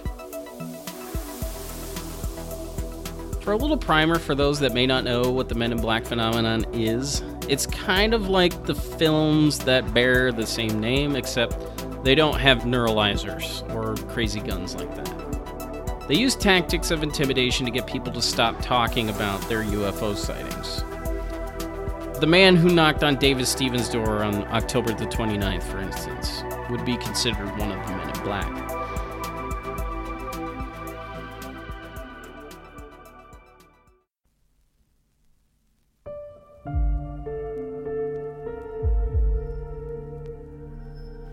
For 3.42 3.54
a 3.54 3.58
little 3.58 3.78
primer 3.78 4.20
for 4.20 4.36
those 4.36 4.60
that 4.60 4.74
may 4.74 4.86
not 4.86 5.04
know 5.04 5.32
what 5.32 5.50
the 5.50 5.56
Men 5.56 5.72
in 5.72 5.82
Black 5.82 6.06
phenomenon 6.06 6.66
is, 6.74 7.24
it's 7.50 7.66
kind 7.66 8.14
of 8.14 8.30
like 8.30 8.66
the 8.66 8.76
films 8.76 9.60
that 9.60 9.94
bear 9.96 10.32
the 10.32 10.46
same 10.46 10.80
name, 10.80 11.16
except 11.16 11.58
they 12.04 12.14
don't 12.14 12.40
have 12.40 12.60
neuralizers 12.60 13.68
or 13.74 13.96
crazy 14.14 14.40
guns 14.40 14.76
like 14.76 14.96
that. 14.96 15.23
They 16.08 16.16
use 16.16 16.36
tactics 16.36 16.92
of 16.92 17.02
intimidation 17.02 17.66
to 17.66 17.72
get 17.72 17.88
people 17.88 18.12
to 18.12 18.22
stop 18.22 18.62
talking 18.62 19.10
about 19.10 19.42
their 19.48 19.64
UFO 19.64 20.18
sightings. 20.18 20.84
The 22.20 22.28
man 22.28 22.58
who 22.58 22.70
knocked 22.70 23.06
on 23.06 23.16
David 23.16 23.48
Stephens' 23.48 23.88
door 23.88 24.22
on 24.22 24.44
October 24.48 24.94
the 24.94 25.06
29th, 25.06 25.64
for 25.64 25.80
instance, 25.80 26.44
would 26.70 26.84
be 26.84 26.98
considered 26.98 27.50
one 27.58 27.72
of 27.72 27.88
the 27.88 27.94
men 27.94 28.10
in 28.10 28.24
black. 28.24 28.84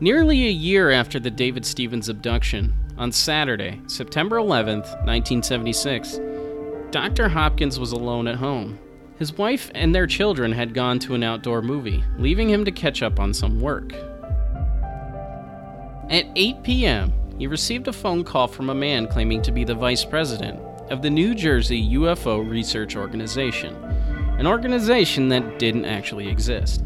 Nearly 0.03 0.47
a 0.47 0.51
year 0.51 0.91
after 0.91 1.21
the 1.21 1.31
David 1.31 1.67
Stephens 1.67 2.09
abduction, 2.09 2.73
on 3.01 3.11
Saturday, 3.11 3.81
September 3.87 4.37
11th, 4.37 4.85
1976, 5.07 6.21
Dr. 6.91 7.31
Hopkins 7.31 7.81
was 7.81 7.93
alone 7.93 8.29
at 8.29 8.37
home. 8.37 8.79
His 9.19 9.33
wife 9.33 9.71
and 9.75 9.95
their 9.95 10.07
children 10.07 10.53
had 10.53 10.75
gone 10.75 10.99
to 11.01 11.15
an 11.15 11.23
outdoor 11.23 11.63
movie, 11.63 12.05
leaving 12.19 12.51
him 12.51 12.63
to 12.67 12.71
catch 12.71 13.03
up 13.03 13.19
on 13.19 13.33
some 13.33 13.59
work. 13.59 13.95
At 16.11 16.27
8 16.37 16.63
p.m., 16.63 17.13
he 17.39 17.47
received 17.47 17.89
a 17.89 17.93
phone 17.93 18.23
call 18.23 18.47
from 18.47 18.69
a 18.69 18.75
man 18.75 19.07
claiming 19.07 19.41
to 19.43 19.53
be 19.53 19.65
the 19.65 19.75
vice 19.75 20.05
president 20.05 20.61
of 20.91 21.01
the 21.01 21.09
New 21.09 21.35
Jersey 21.35 21.83
UFO 21.95 22.47
Research 22.47 22.97
Organization, 22.97 23.75
an 24.39 24.47
organization 24.47 25.31
that 25.31 25.59
didn't 25.59 25.87
actually 25.87 26.29
exist. 26.29 26.85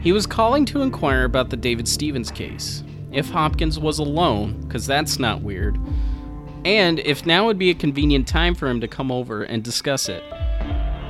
He 0.00 0.12
was 0.12 0.24
calling 0.24 0.64
to 0.66 0.82
inquire 0.82 1.24
about 1.24 1.50
the 1.50 1.56
David 1.56 1.88
Stephens 1.88 2.30
case, 2.30 2.84
if 3.12 3.28
Hopkins 3.30 3.78
was 3.78 3.98
alone, 3.98 4.60
because 4.62 4.86
that's 4.86 5.18
not 5.18 5.42
weird, 5.42 5.78
and 6.64 6.98
if 7.00 7.26
now 7.26 7.46
would 7.46 7.58
be 7.58 7.70
a 7.70 7.74
convenient 7.74 8.28
time 8.28 8.54
for 8.54 8.68
him 8.68 8.80
to 8.80 8.88
come 8.88 9.10
over 9.10 9.42
and 9.42 9.62
discuss 9.62 10.08
it. 10.08 10.22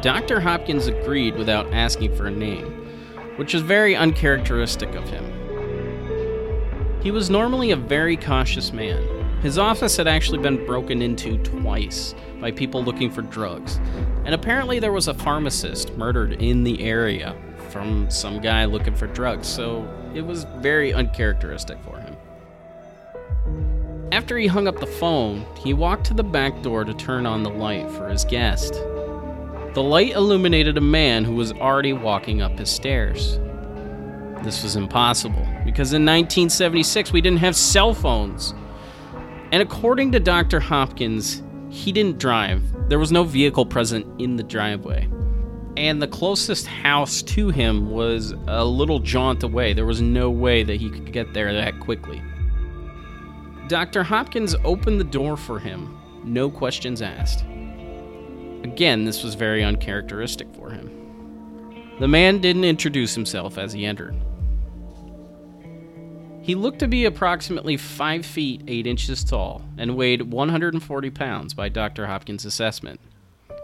Dr. 0.03 0.41
Hopkins 0.41 0.87
agreed 0.87 1.37
without 1.37 1.73
asking 1.75 2.17
for 2.17 2.27
a 2.27 2.31
name, 2.31 2.67
which 3.37 3.55
is 3.55 3.63
very 3.63 3.95
uncharacteristic 3.95 4.95
of 4.95 5.09
him. 5.09 5.25
He 7.03 7.11
was 7.11 7.31
normally 7.31 7.71
a 7.71 7.77
very 7.77 8.17
cautious 8.17 8.73
man. 8.73 9.03
His 9.43 9.59
office 9.59 9.97
had 9.97 10.07
actually 10.07 10.39
been 10.39 10.65
broken 10.67 11.01
into 11.01 11.39
twice 11.39 12.15
by 12.41 12.51
people 12.51 12.83
looking 12.83 13.11
for 13.11 13.23
drugs, 13.23 13.81
and 14.25 14.35
apparently 14.35 14.79
there 14.79 14.93
was 14.93 15.09
a 15.09 15.15
pharmacist 15.15 15.97
murdered 15.97 16.43
in 16.43 16.63
the 16.63 16.83
area 16.83 17.35
from 17.71 18.11
some 18.11 18.41
guy 18.41 18.65
looking 18.67 18.95
for 18.95 19.07
drugs, 19.07 19.47
so 19.47 19.89
it 20.15 20.23
was 20.23 20.45
very 20.59 20.93
uncharacteristic 20.93 21.79
for 21.83 21.99
him. 21.99 22.17
After 24.13 24.37
he 24.37 24.49
hung 24.49 24.67
up 24.67 24.81
the 24.81 24.87
phone, 24.87 25.47
he 25.57 25.73
walked 25.73 26.05
to 26.07 26.15
the 26.15 26.25
back 26.25 26.63
door 26.63 26.85
to 26.85 26.93
turn 26.95 27.27
on 27.27 27.43
the 27.43 27.51
light 27.51 27.89
for 27.93 28.09
his 28.09 28.25
guest. 28.25 28.75
The 29.75 29.83
light 29.83 30.13
illuminated 30.15 30.77
a 30.77 30.81
man 30.81 31.25
who 31.25 31.37
was 31.37 31.53
already 31.53 31.93
walking 31.93 32.43
up 32.43 32.59
his 32.59 32.71
stairs. 32.71 33.39
This 34.43 34.65
was 34.65 34.75
impossible 34.75 35.47
because 35.65 35.93
in 35.93 36.05
1976 36.05 37.13
we 37.13 37.21
didn't 37.21 37.39
have 37.39 37.55
cell 37.55 37.95
phones. 37.95 38.53
And 39.53 39.63
according 39.63 40.13
to 40.13 40.21
Dr. 40.21 40.59
Hopkins, 40.59 41.43
he 41.69 41.93
didn't 41.93 42.19
drive. 42.19 42.63
There 42.89 42.99
was 42.99 43.13
no 43.13 43.23
vehicle 43.23 43.65
present 43.65 44.21
in 44.21 44.37
the 44.37 44.43
driveway 44.43 45.09
and 45.81 46.03
the 46.03 46.07
closest 46.07 46.67
house 46.67 47.23
to 47.23 47.49
him 47.49 47.91
was 47.91 48.35
a 48.47 48.63
little 48.63 48.99
jaunt 48.99 49.43
away. 49.43 49.73
There 49.73 49.87
was 49.87 50.03
no 50.03 50.31
way 50.31 50.63
that 50.63 50.79
he 50.79 50.91
could 50.91 51.11
get 51.11 51.33
there 51.33 51.55
that 51.55 51.81
quickly. 51.81 52.23
Dr. 53.67 54.03
Hopkins 54.03 54.55
opened 54.63 55.01
the 55.01 55.05
door 55.05 55.39
for 55.39 55.59
him, 55.59 55.99
no 56.23 56.51
questions 56.51 57.01
asked. 57.01 57.47
Again, 58.63 59.07
this 59.07 59.25
was 59.25 59.35
very 59.35 59.65
uncharacteristic 59.65 60.55
for 60.55 60.69
him. 60.69 61.97
The 61.99 62.09
man 62.09 62.41
didn't 62.41 62.65
introduce 62.65 63.15
himself 63.15 63.57
as 63.57 63.73
he 63.73 63.87
entered. 63.87 64.15
He 66.43 66.55
looked 66.55 66.81
to 66.81 66.89
be 66.89 67.07
approximately 67.07 67.79
5 67.79 68.27
feet 68.27 68.63
8 68.69 68.87
inches 68.87 69.25
tall 69.25 69.63
and 69.79 69.97
weighed 69.97 70.31
140 70.31 71.11
pounds 71.11 71.55
by 71.55 71.71
Dr. 71.71 72.07
Hopkins' 72.07 72.45
assessment. 72.45 73.01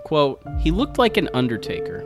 Quote, 0.07 0.41
he 0.61 0.71
looked 0.71 0.99
like 0.99 1.17
an 1.17 1.29
undertaker. 1.35 2.05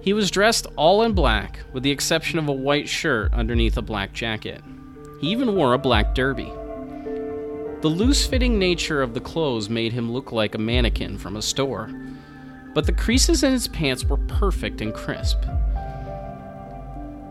He 0.00 0.12
was 0.12 0.32
dressed 0.32 0.66
all 0.74 1.04
in 1.04 1.12
black, 1.12 1.60
with 1.72 1.84
the 1.84 1.92
exception 1.92 2.40
of 2.40 2.48
a 2.48 2.52
white 2.52 2.88
shirt 2.88 3.32
underneath 3.32 3.76
a 3.76 3.82
black 3.82 4.12
jacket. 4.12 4.64
He 5.20 5.28
even 5.28 5.54
wore 5.54 5.74
a 5.74 5.78
black 5.78 6.12
derby. 6.12 6.52
The 7.82 7.88
loose 7.88 8.26
fitting 8.26 8.58
nature 8.58 9.00
of 9.00 9.14
the 9.14 9.20
clothes 9.20 9.70
made 9.70 9.92
him 9.92 10.10
look 10.10 10.32
like 10.32 10.56
a 10.56 10.58
mannequin 10.58 11.18
from 11.18 11.36
a 11.36 11.40
store, 11.40 11.88
but 12.74 12.86
the 12.86 12.92
creases 12.92 13.44
in 13.44 13.52
his 13.52 13.68
pants 13.68 14.04
were 14.04 14.16
perfect 14.16 14.80
and 14.80 14.92
crisp. 14.92 15.38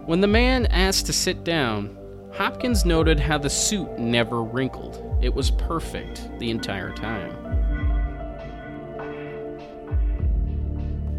When 0.05 0.21
the 0.21 0.27
man 0.27 0.67
asked 0.67 1.07
to 1.07 1.13
sit 1.13 1.43
down, 1.43 1.93
Hopkins 2.31 2.85
noted 2.85 3.19
how 3.19 3.37
the 3.37 3.49
suit 3.49 3.99
never 3.99 4.41
wrinkled. 4.41 5.19
It 5.21 5.33
was 5.33 5.51
perfect 5.51 6.29
the 6.39 6.51
entire 6.51 6.93
time. 6.93 7.44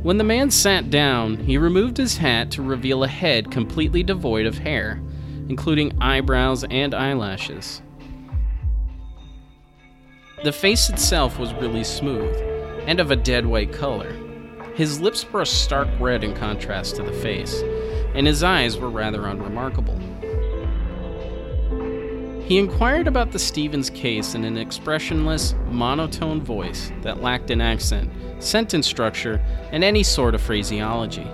When 0.06 0.18
the 0.18 0.22
man 0.22 0.52
sat 0.52 0.88
down, 0.88 1.36
he 1.36 1.58
removed 1.58 1.96
his 1.96 2.18
hat 2.18 2.52
to 2.52 2.62
reveal 2.62 3.02
a 3.02 3.08
head 3.08 3.50
completely 3.50 4.04
devoid 4.04 4.46
of 4.46 4.58
hair, 4.58 5.02
including 5.48 6.00
eyebrows 6.00 6.62
and 6.70 6.94
eyelashes. 6.94 7.82
The 10.44 10.52
face 10.52 10.88
itself 10.90 11.40
was 11.40 11.52
really 11.54 11.82
smooth 11.82 12.36
and 12.86 13.00
of 13.00 13.10
a 13.10 13.16
dead 13.16 13.46
white 13.46 13.72
color. 13.72 14.12
His 14.76 15.00
lips 15.00 15.26
were 15.32 15.42
a 15.42 15.46
stark 15.46 15.88
red 15.98 16.22
in 16.22 16.36
contrast 16.36 16.94
to 16.94 17.02
the 17.02 17.12
face, 17.12 17.64
and 18.14 18.28
his 18.28 18.44
eyes 18.44 18.78
were 18.78 18.90
rather 18.90 19.26
unremarkable. 19.26 19.98
He 22.46 22.58
inquired 22.58 23.08
about 23.08 23.32
the 23.32 23.40
Stephens 23.40 23.90
case 23.90 24.36
in 24.36 24.44
an 24.44 24.56
expressionless, 24.56 25.56
monotone 25.68 26.40
voice 26.40 26.92
that 27.02 27.20
lacked 27.20 27.50
an 27.50 27.60
accent, 27.60 28.08
sentence 28.38 28.86
structure, 28.86 29.44
and 29.72 29.82
any 29.82 30.04
sort 30.04 30.32
of 30.32 30.40
phraseology. 30.40 31.26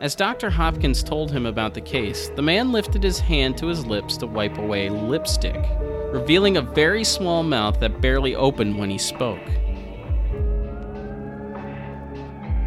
As 0.00 0.14
Dr. 0.14 0.50
Hopkins 0.50 1.02
told 1.02 1.32
him 1.32 1.46
about 1.46 1.74
the 1.74 1.80
case, 1.80 2.28
the 2.36 2.42
man 2.42 2.70
lifted 2.70 3.02
his 3.02 3.18
hand 3.18 3.58
to 3.58 3.66
his 3.66 3.86
lips 3.86 4.16
to 4.18 4.28
wipe 4.28 4.56
away 4.56 4.88
lipstick, 4.88 5.64
revealing 6.12 6.56
a 6.56 6.62
very 6.62 7.02
small 7.02 7.42
mouth 7.42 7.80
that 7.80 8.00
barely 8.00 8.36
opened 8.36 8.78
when 8.78 8.88
he 8.88 8.98
spoke. 8.98 9.42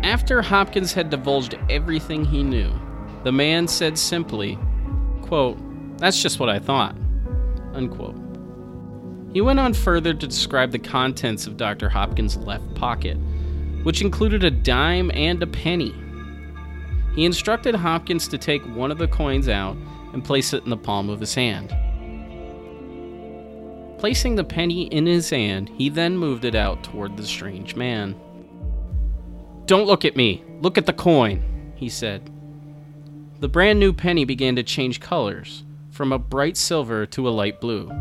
After 0.03 0.41
Hopkins 0.41 0.91
had 0.91 1.09
divulged 1.09 1.57
everything 1.69 2.25
he 2.25 2.43
knew, 2.43 2.73
the 3.23 3.31
man 3.31 3.69
said 3.69 3.97
simply, 3.97 4.59
Quote, 5.27 5.57
That's 5.97 6.21
just 6.21 6.39
what 6.39 6.49
I 6.49 6.59
thought. 6.59 6.95
Unquote. 7.73 8.15
He 9.33 9.41
went 9.41 9.59
on 9.59 9.73
further 9.73 10.13
to 10.13 10.27
describe 10.27 10.71
the 10.71 10.79
contents 10.79 11.45
of 11.45 11.57
Dr. 11.57 11.89
Hopkins' 11.89 12.37
left 12.37 12.73
pocket, 12.75 13.17
which 13.83 14.01
included 14.01 14.43
a 14.43 14.51
dime 14.51 15.11
and 15.13 15.43
a 15.43 15.47
penny. 15.47 15.93
He 17.15 17.25
instructed 17.25 17.75
Hopkins 17.75 18.27
to 18.29 18.37
take 18.37 18.63
one 18.75 18.91
of 18.91 18.97
the 18.97 19.07
coins 19.07 19.49
out 19.49 19.75
and 20.13 20.23
place 20.23 20.53
it 20.53 20.63
in 20.63 20.69
the 20.69 20.77
palm 20.77 21.09
of 21.09 21.19
his 21.19 21.33
hand. 21.33 21.75
Placing 23.97 24.35
the 24.35 24.43
penny 24.43 24.83
in 24.83 25.05
his 25.05 25.29
hand, 25.29 25.69
he 25.75 25.89
then 25.89 26.17
moved 26.17 26.45
it 26.45 26.55
out 26.55 26.83
toward 26.83 27.17
the 27.17 27.25
strange 27.25 27.75
man. 27.75 28.15
Don't 29.65 29.87
look 29.87 30.05
at 30.05 30.15
me, 30.15 30.43
look 30.61 30.77
at 30.77 30.85
the 30.85 30.93
coin, 30.93 31.73
he 31.75 31.89
said. 31.89 32.29
The 33.45 33.49
brand 33.49 33.79
new 33.79 33.93
penny 33.93 34.25
began 34.25 34.55
to 34.55 34.63
change 34.63 34.99
colors, 34.99 35.63
from 35.91 36.11
a 36.11 36.17
bright 36.17 36.57
silver 36.57 37.05
to 37.05 37.27
a 37.27 37.29
light 37.29 37.61
blue. 37.61 37.91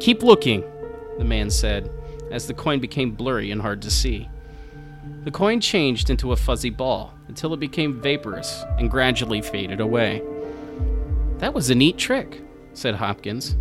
Keep 0.00 0.24
looking, 0.24 0.64
the 1.16 1.24
man 1.24 1.48
said, 1.48 1.88
as 2.32 2.48
the 2.48 2.54
coin 2.54 2.80
became 2.80 3.12
blurry 3.12 3.52
and 3.52 3.62
hard 3.62 3.80
to 3.82 3.90
see. 3.92 4.28
The 5.22 5.30
coin 5.30 5.60
changed 5.60 6.10
into 6.10 6.32
a 6.32 6.36
fuzzy 6.36 6.70
ball 6.70 7.14
until 7.28 7.54
it 7.54 7.60
became 7.60 8.02
vaporous 8.02 8.64
and 8.78 8.90
gradually 8.90 9.42
faded 9.42 9.78
away. 9.78 10.24
That 11.38 11.54
was 11.54 11.70
a 11.70 11.76
neat 11.76 11.96
trick, 11.96 12.42
said 12.72 12.96
Hopkins. 12.96 13.56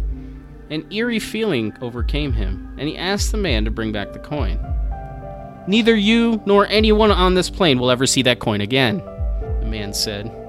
An 0.72 0.92
eerie 0.92 1.20
feeling 1.20 1.78
overcame 1.80 2.34
him, 2.34 2.74
and 2.80 2.90
he 2.90 2.98
asked 2.98 3.32
the 3.32 3.38
man 3.38 3.66
to 3.66 3.70
bring 3.70 3.92
back 3.92 4.14
the 4.14 4.20
coin. 4.20 4.58
Neither 5.68 5.96
you 5.96 6.42
nor 6.48 6.66
anyone 6.66 7.12
on 7.12 7.36
this 7.36 7.52
plane 7.52 7.78
will 7.78 7.92
ever 7.92 8.08
see 8.08 8.24
that 8.24 8.40
coin 8.40 8.62
again, 8.62 8.98
the 9.60 9.68
man 9.68 9.94
said. 9.94 10.46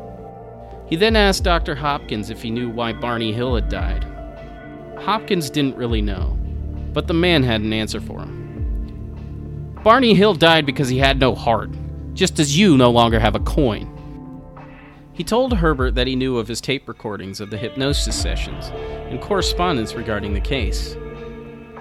He 0.89 0.97
then 0.97 1.17
asked 1.17 1.45
Dr. 1.45 1.75
Hopkins 1.75 2.31
if 2.31 2.43
he 2.43 2.51
knew 2.51 2.71
why 2.71 2.93
Barney 2.93 3.33
Hill 3.33 3.55
had 3.55 3.69
died. 3.69 4.05
Hopkins 4.99 5.51
didn't 5.51 5.77
really 5.77 6.01
know, 6.01 6.39
but 6.93 7.07
the 7.07 7.15
man 7.15 7.43
had 7.43 7.61
an 7.61 7.73
answer 7.73 8.01
for 8.01 8.21
him. 8.21 9.79
Barney 9.85 10.15
Hill 10.15 10.35
died 10.35 10.67
because 10.67 10.89
he 10.89 10.99
had 10.99 11.21
no 11.21 11.35
heart, 11.35 11.71
just 12.15 12.41
as 12.41 12.59
you 12.59 12.77
no 12.77 12.91
longer 12.91 13.21
have 13.21 13.35
a 13.35 13.41
coin. 13.41 13.95
He 15.13 15.25
told 15.25 15.53
Herbert 15.53 15.95
that 15.95 16.07
he 16.07 16.17
knew 16.17 16.39
of 16.39 16.49
his 16.49 16.61
tape 16.61 16.89
recordings 16.89 17.41
of 17.41 17.51
the 17.51 17.59
hypnosis 17.59 18.21
sessions 18.21 18.69
and 19.11 19.21
correspondence 19.21 19.95
regarding 19.95 20.33
the 20.33 20.41
case. 20.41 20.97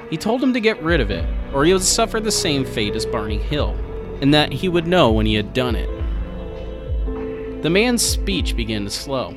He 0.09 0.17
told 0.17 0.41
him 0.41 0.53
to 0.53 0.59
get 0.59 0.81
rid 0.81 1.01
of 1.01 1.11
it, 1.11 1.25
or 1.53 1.63
he 1.63 1.73
would 1.73 1.81
suffer 1.81 2.19
the 2.19 2.31
same 2.31 2.65
fate 2.65 2.95
as 2.95 3.05
Barney 3.05 3.37
Hill, 3.37 3.75
and 4.21 4.33
that 4.33 4.51
he 4.51 4.69
would 4.69 4.87
know 4.87 5.11
when 5.11 5.25
he 5.25 5.35
had 5.35 5.53
done 5.53 5.75
it. 5.75 5.89
The 7.67 7.71
man's 7.71 8.01
speech 8.01 8.55
began 8.55 8.85
to 8.85 8.89
slow. 8.89 9.35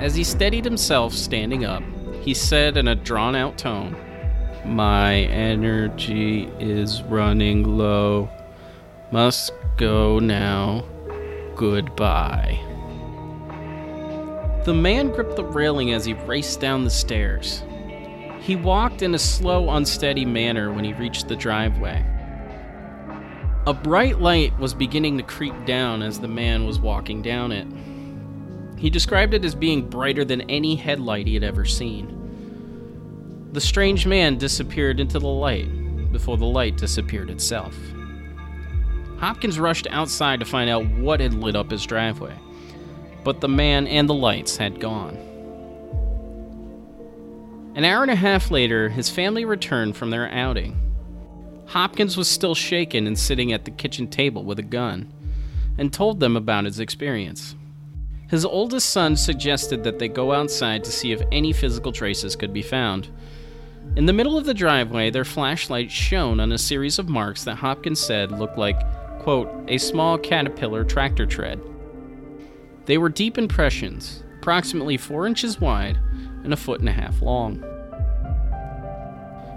As 0.00 0.16
he 0.16 0.24
steadied 0.24 0.64
himself 0.64 1.14
standing 1.14 1.64
up, 1.64 1.84
he 2.20 2.34
said 2.34 2.76
in 2.76 2.88
a 2.88 2.96
drawn 2.96 3.36
out 3.36 3.56
tone, 3.56 3.94
My 4.64 5.18
energy 5.18 6.50
is 6.58 7.00
running 7.04 7.78
low. 7.78 8.28
Must 9.12 9.52
go 9.76 10.18
now. 10.18 10.84
Goodbye. 11.54 12.58
The 14.64 14.74
man 14.74 15.12
gripped 15.12 15.36
the 15.36 15.44
railing 15.44 15.92
as 15.92 16.04
he 16.04 16.14
raced 16.14 16.58
down 16.58 16.82
the 16.82 16.90
stairs. 16.90 17.62
He 18.40 18.56
walked 18.56 19.00
in 19.00 19.14
a 19.14 19.18
slow, 19.20 19.70
unsteady 19.70 20.24
manner 20.24 20.72
when 20.72 20.84
he 20.84 20.92
reached 20.92 21.28
the 21.28 21.36
driveway. 21.36 22.04
A 23.66 23.74
bright 23.74 24.20
light 24.20 24.58
was 24.58 24.74
beginning 24.74 25.16
to 25.18 25.22
creep 25.22 25.54
down 25.64 26.02
as 26.02 26.18
the 26.18 26.28
man 26.28 26.66
was 26.66 26.80
walking 26.80 27.22
down 27.22 27.52
it. 27.52 27.66
He 28.78 28.90
described 28.90 29.34
it 29.34 29.44
as 29.44 29.54
being 29.54 29.88
brighter 29.88 30.24
than 30.24 30.42
any 30.42 30.74
headlight 30.74 31.26
he 31.26 31.34
had 31.34 31.44
ever 31.44 31.64
seen. 31.64 32.18
The 33.52 33.60
strange 33.60 34.06
man 34.06 34.38
disappeared 34.38 34.98
into 34.98 35.18
the 35.18 35.28
light 35.28 36.12
before 36.12 36.36
the 36.36 36.46
light 36.46 36.76
disappeared 36.76 37.30
itself. 37.30 37.76
Hopkins 39.18 39.60
rushed 39.60 39.86
outside 39.90 40.40
to 40.40 40.46
find 40.46 40.68
out 40.68 40.86
what 40.86 41.20
had 41.20 41.34
lit 41.34 41.54
up 41.54 41.70
his 41.70 41.86
driveway 41.86 42.34
but 43.24 43.40
the 43.40 43.48
man 43.48 43.86
and 43.86 44.08
the 44.08 44.14
lights 44.14 44.56
had 44.56 44.80
gone. 44.80 45.16
An 47.74 47.84
hour 47.84 48.02
and 48.02 48.10
a 48.10 48.16
half 48.16 48.50
later, 48.50 48.88
his 48.88 49.08
family 49.08 49.44
returned 49.44 49.96
from 49.96 50.10
their 50.10 50.28
outing. 50.28 50.78
Hopkins 51.72 52.18
was 52.18 52.28
still 52.28 52.54
shaken 52.54 53.06
and 53.06 53.18
sitting 53.18 53.50
at 53.50 53.64
the 53.64 53.70
kitchen 53.70 54.06
table 54.06 54.44
with 54.44 54.58
a 54.58 54.62
gun, 54.62 55.10
and 55.78 55.90
told 55.90 56.20
them 56.20 56.36
about 56.36 56.66
his 56.66 56.78
experience. 56.78 57.56
His 58.28 58.44
oldest 58.44 58.90
son 58.90 59.16
suggested 59.16 59.82
that 59.82 59.98
they 59.98 60.08
go 60.08 60.32
outside 60.32 60.84
to 60.84 60.92
see 60.92 61.12
if 61.12 61.22
any 61.32 61.50
physical 61.54 61.90
traces 61.90 62.36
could 62.36 62.52
be 62.52 62.60
found. 62.60 63.08
In 63.96 64.04
the 64.04 64.12
middle 64.12 64.36
of 64.36 64.44
the 64.44 64.52
driveway, 64.52 65.08
their 65.08 65.24
flashlights 65.24 65.94
shone 65.94 66.40
on 66.40 66.52
a 66.52 66.58
series 66.58 66.98
of 66.98 67.08
marks 67.08 67.44
that 67.44 67.56
Hopkins 67.56 68.00
said 68.00 68.32
looked 68.32 68.58
like, 68.58 68.78
quote, 69.20 69.48
a 69.66 69.78
small 69.78 70.18
caterpillar 70.18 70.84
tractor 70.84 71.24
tread. 71.24 71.58
They 72.84 72.98
were 72.98 73.08
deep 73.08 73.38
impressions, 73.38 74.22
approximately 74.40 74.98
four 74.98 75.26
inches 75.26 75.58
wide 75.58 75.98
and 76.44 76.52
a 76.52 76.56
foot 76.58 76.80
and 76.80 76.88
a 76.90 76.92
half 76.92 77.22
long. 77.22 77.64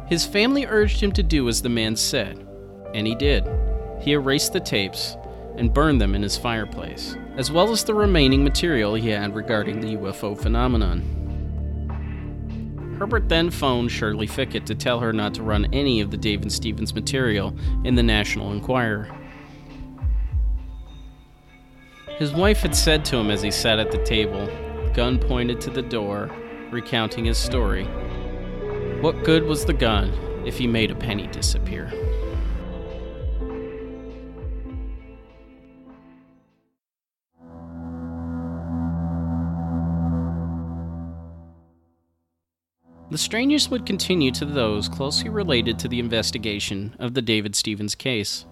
His 0.08 0.26
family 0.26 0.66
urged 0.66 1.02
him 1.02 1.12
to 1.14 1.24
do 1.24 1.50
as 1.50 1.62
the 1.62 1.70
man 1.70 1.96
said, 1.96 2.48
and 2.94 3.08
he 3.08 3.16
did. 3.16 3.48
He 4.02 4.12
erased 4.12 4.54
the 4.54 4.60
tapes 4.60 5.18
and 5.58 5.74
burned 5.74 6.00
them 6.00 6.14
in 6.14 6.22
his 6.22 6.38
fireplace, 6.38 7.18
as 7.38 7.50
well 7.52 7.72
as 7.72 7.84
the 7.84 7.94
remaining 7.94 8.44
material 8.44 8.94
he 8.94 9.10
had 9.10 9.36
regarding 9.36 9.80
the 9.80 9.96
UFO 9.98 10.40
phenomenon. 10.40 11.24
Herbert 13.00 13.28
then 13.28 13.50
phoned 13.50 13.92
Shirley 13.92 14.28
Fickett 14.28 14.66
to 14.68 14.76
tell 14.76 15.00
her 15.00 15.12
not 15.12 15.34
to 15.34 15.44
run 15.44 15.68
any 15.74 16.02
of 16.02 16.12
the 16.12 16.18
David 16.18 16.52
Stephens 16.52 16.94
material 16.94 17.56
in 17.84 17.96
the 17.96 18.04
National 18.04 18.54
Enquirer. 18.54 19.10
His 22.18 22.32
wife 22.32 22.60
had 22.60 22.76
said 22.76 23.04
to 23.06 23.18
him 23.18 23.30
as 23.30 23.42
he 23.42 23.52
sat 23.52 23.80
at 23.80 23.92
the 23.92 24.04
table, 24.06 24.48
gun 24.94 25.20
pointed 25.20 25.60
to 25.62 25.70
the 25.70 25.82
door, 25.82 26.30
recounting 26.72 27.26
his 27.26 27.38
story. 27.38 27.86
What 29.02 29.24
good 29.24 29.44
was 29.44 29.66
the 29.66 29.74
gun 29.74 30.12
if 30.46 30.58
he 30.58 30.68
made 30.68 30.90
a 30.90 30.96
penny 30.96 31.28
disappear? 31.28 31.92
The 43.12 43.20
strangers 43.20 43.70
would 43.70 43.86
continue 43.86 44.32
to 44.32 44.46
those 44.46 44.90
closely 44.90 45.30
related 45.30 45.78
to 45.80 45.88
the 45.88 46.00
investigation 46.00 46.96
of 46.98 47.14
the 47.14 47.22
David 47.22 47.56
Stephens 47.56 47.96
case. 47.96 48.46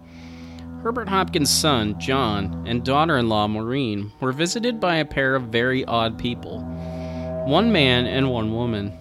Herbert 0.83 1.09
Hopkins' 1.09 1.49
son, 1.49 1.99
John, 1.99 2.63
and 2.67 2.83
daughter 2.83 3.17
in 3.17 3.27
law, 3.27 3.47
Maureen, 3.47 4.11
were 4.19 4.31
visited 4.31 4.79
by 4.79 4.97
a 4.97 5.05
pair 5.05 5.35
of 5.35 5.43
very 5.43 5.83
odd 5.85 6.19
people 6.19 6.61
one 7.45 7.71
man 7.73 8.05
and 8.05 8.29
one 8.29 8.53
woman. 8.53 8.97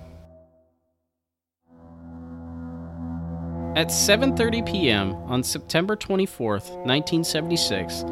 At 3.75 3.89
7:30 3.89 4.67
p.m. 4.71 5.15
on 5.15 5.43
September 5.43 5.97
24, 5.97 6.59
1976, 6.85 8.03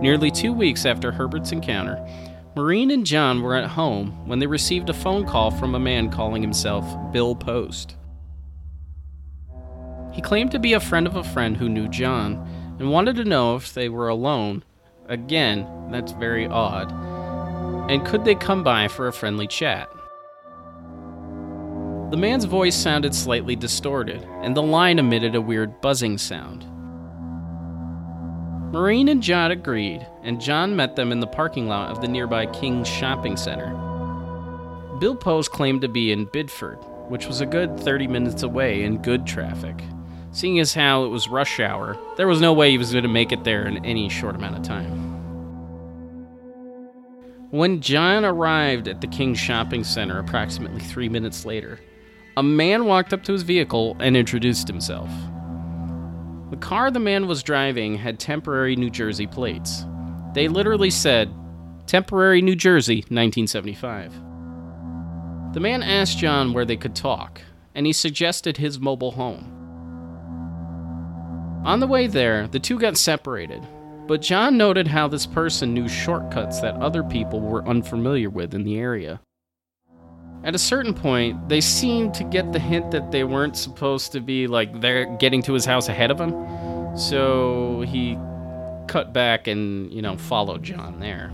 nearly 0.00 0.30
2 0.30 0.50
weeks 0.50 0.86
after 0.86 1.12
Herbert's 1.12 1.52
encounter, 1.52 2.02
Maureen 2.56 2.90
and 2.90 3.04
John 3.04 3.42
were 3.42 3.54
at 3.54 3.68
home 3.68 4.26
when 4.26 4.38
they 4.38 4.46
received 4.46 4.88
a 4.88 4.94
phone 4.94 5.26
call 5.26 5.50
from 5.50 5.74
a 5.74 5.78
man 5.78 6.10
calling 6.10 6.40
himself 6.40 6.86
Bill 7.12 7.34
Post. 7.34 7.96
He 10.12 10.22
claimed 10.22 10.52
to 10.52 10.58
be 10.58 10.72
a 10.72 10.80
friend 10.80 11.06
of 11.06 11.16
a 11.16 11.22
friend 11.22 11.54
who 11.54 11.68
knew 11.68 11.86
John 11.88 12.34
and 12.78 12.90
wanted 12.90 13.16
to 13.16 13.24
know 13.24 13.56
if 13.56 13.74
they 13.74 13.90
were 13.90 14.08
alone. 14.08 14.64
Again, 15.06 15.66
that's 15.90 16.12
very 16.12 16.46
odd. 16.46 16.90
And 17.90 18.06
could 18.06 18.24
they 18.24 18.36
come 18.36 18.64
by 18.64 18.88
for 18.88 19.06
a 19.06 19.12
friendly 19.12 19.46
chat? 19.46 19.90
The 22.10 22.16
man's 22.16 22.44
voice 22.44 22.74
sounded 22.74 23.14
slightly 23.14 23.54
distorted, 23.54 24.26
and 24.42 24.56
the 24.56 24.62
line 24.62 24.98
emitted 24.98 25.36
a 25.36 25.40
weird 25.40 25.80
buzzing 25.80 26.18
sound. 26.18 26.66
Maureen 28.72 29.08
and 29.08 29.22
John 29.22 29.52
agreed, 29.52 30.04
and 30.24 30.40
John 30.40 30.74
met 30.74 30.96
them 30.96 31.12
in 31.12 31.20
the 31.20 31.28
parking 31.28 31.68
lot 31.68 31.90
of 31.90 32.00
the 32.00 32.08
nearby 32.08 32.46
King's 32.46 32.88
Shopping 32.88 33.36
Center. 33.36 33.70
Bill 34.98 35.14
Post 35.14 35.52
claimed 35.52 35.82
to 35.82 35.88
be 35.88 36.10
in 36.10 36.24
Biddeford, 36.24 36.78
which 37.08 37.28
was 37.28 37.40
a 37.40 37.46
good 37.46 37.78
30 37.78 38.08
minutes 38.08 38.42
away 38.42 38.82
in 38.82 39.02
good 39.02 39.24
traffic. 39.24 39.80
Seeing 40.32 40.58
as 40.58 40.74
how 40.74 41.04
it 41.04 41.08
was 41.10 41.28
rush 41.28 41.60
hour, 41.60 41.96
there 42.16 42.26
was 42.26 42.40
no 42.40 42.52
way 42.52 42.72
he 42.72 42.78
was 42.78 42.90
going 42.90 43.04
to 43.04 43.08
make 43.08 43.30
it 43.30 43.44
there 43.44 43.68
in 43.68 43.84
any 43.84 44.08
short 44.08 44.34
amount 44.34 44.56
of 44.56 44.64
time. 44.64 44.90
When 47.50 47.80
John 47.80 48.24
arrived 48.24 48.88
at 48.88 49.00
the 49.00 49.06
King's 49.06 49.38
Shopping 49.38 49.84
Center 49.84 50.18
approximately 50.18 50.80
three 50.80 51.08
minutes 51.08 51.44
later, 51.44 51.78
a 52.40 52.42
man 52.42 52.86
walked 52.86 53.12
up 53.12 53.22
to 53.22 53.34
his 53.34 53.42
vehicle 53.42 53.94
and 54.00 54.16
introduced 54.16 54.66
himself. 54.66 55.10
The 56.48 56.56
car 56.56 56.90
the 56.90 56.98
man 56.98 57.26
was 57.26 57.42
driving 57.42 57.96
had 57.96 58.18
temporary 58.18 58.76
New 58.76 58.88
Jersey 58.88 59.26
plates. 59.26 59.84
They 60.32 60.48
literally 60.48 60.88
said, 60.88 61.30
Temporary 61.86 62.40
New 62.40 62.56
Jersey, 62.56 63.04
1975. 63.10 64.14
The 65.52 65.60
man 65.60 65.82
asked 65.82 66.16
John 66.16 66.54
where 66.54 66.64
they 66.64 66.78
could 66.78 66.94
talk, 66.94 67.42
and 67.74 67.84
he 67.84 67.92
suggested 67.92 68.56
his 68.56 68.80
mobile 68.80 69.10
home. 69.10 69.44
On 71.66 71.78
the 71.78 71.86
way 71.86 72.06
there, 72.06 72.48
the 72.48 72.58
two 72.58 72.78
got 72.78 72.96
separated, 72.96 73.68
but 74.06 74.22
John 74.22 74.56
noted 74.56 74.86
how 74.88 75.08
this 75.08 75.26
person 75.26 75.74
knew 75.74 75.90
shortcuts 75.90 76.60
that 76.60 76.76
other 76.76 77.02
people 77.02 77.42
were 77.42 77.68
unfamiliar 77.68 78.30
with 78.30 78.54
in 78.54 78.62
the 78.62 78.78
area. 78.78 79.20
At 80.42 80.54
a 80.54 80.58
certain 80.58 80.94
point, 80.94 81.48
they 81.48 81.60
seemed 81.60 82.14
to 82.14 82.24
get 82.24 82.52
the 82.52 82.58
hint 82.58 82.90
that 82.92 83.12
they 83.12 83.24
weren't 83.24 83.56
supposed 83.56 84.12
to 84.12 84.20
be 84.20 84.46
like 84.46 84.80
they're 84.80 85.04
getting 85.16 85.42
to 85.42 85.52
his 85.52 85.64
house 85.64 85.88
ahead 85.88 86.10
of 86.10 86.18
him. 86.18 86.96
So 86.96 87.82
he 87.86 88.18
cut 88.88 89.12
back 89.12 89.46
and, 89.46 89.92
you 89.92 90.02
know, 90.02 90.16
followed 90.16 90.62
John 90.62 90.98
there. 90.98 91.30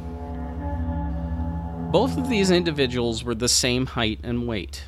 Both 1.92 2.18
of 2.18 2.28
these 2.28 2.50
individuals 2.50 3.22
were 3.22 3.34
the 3.34 3.48
same 3.48 3.86
height 3.86 4.20
and 4.24 4.48
weight. 4.48 4.84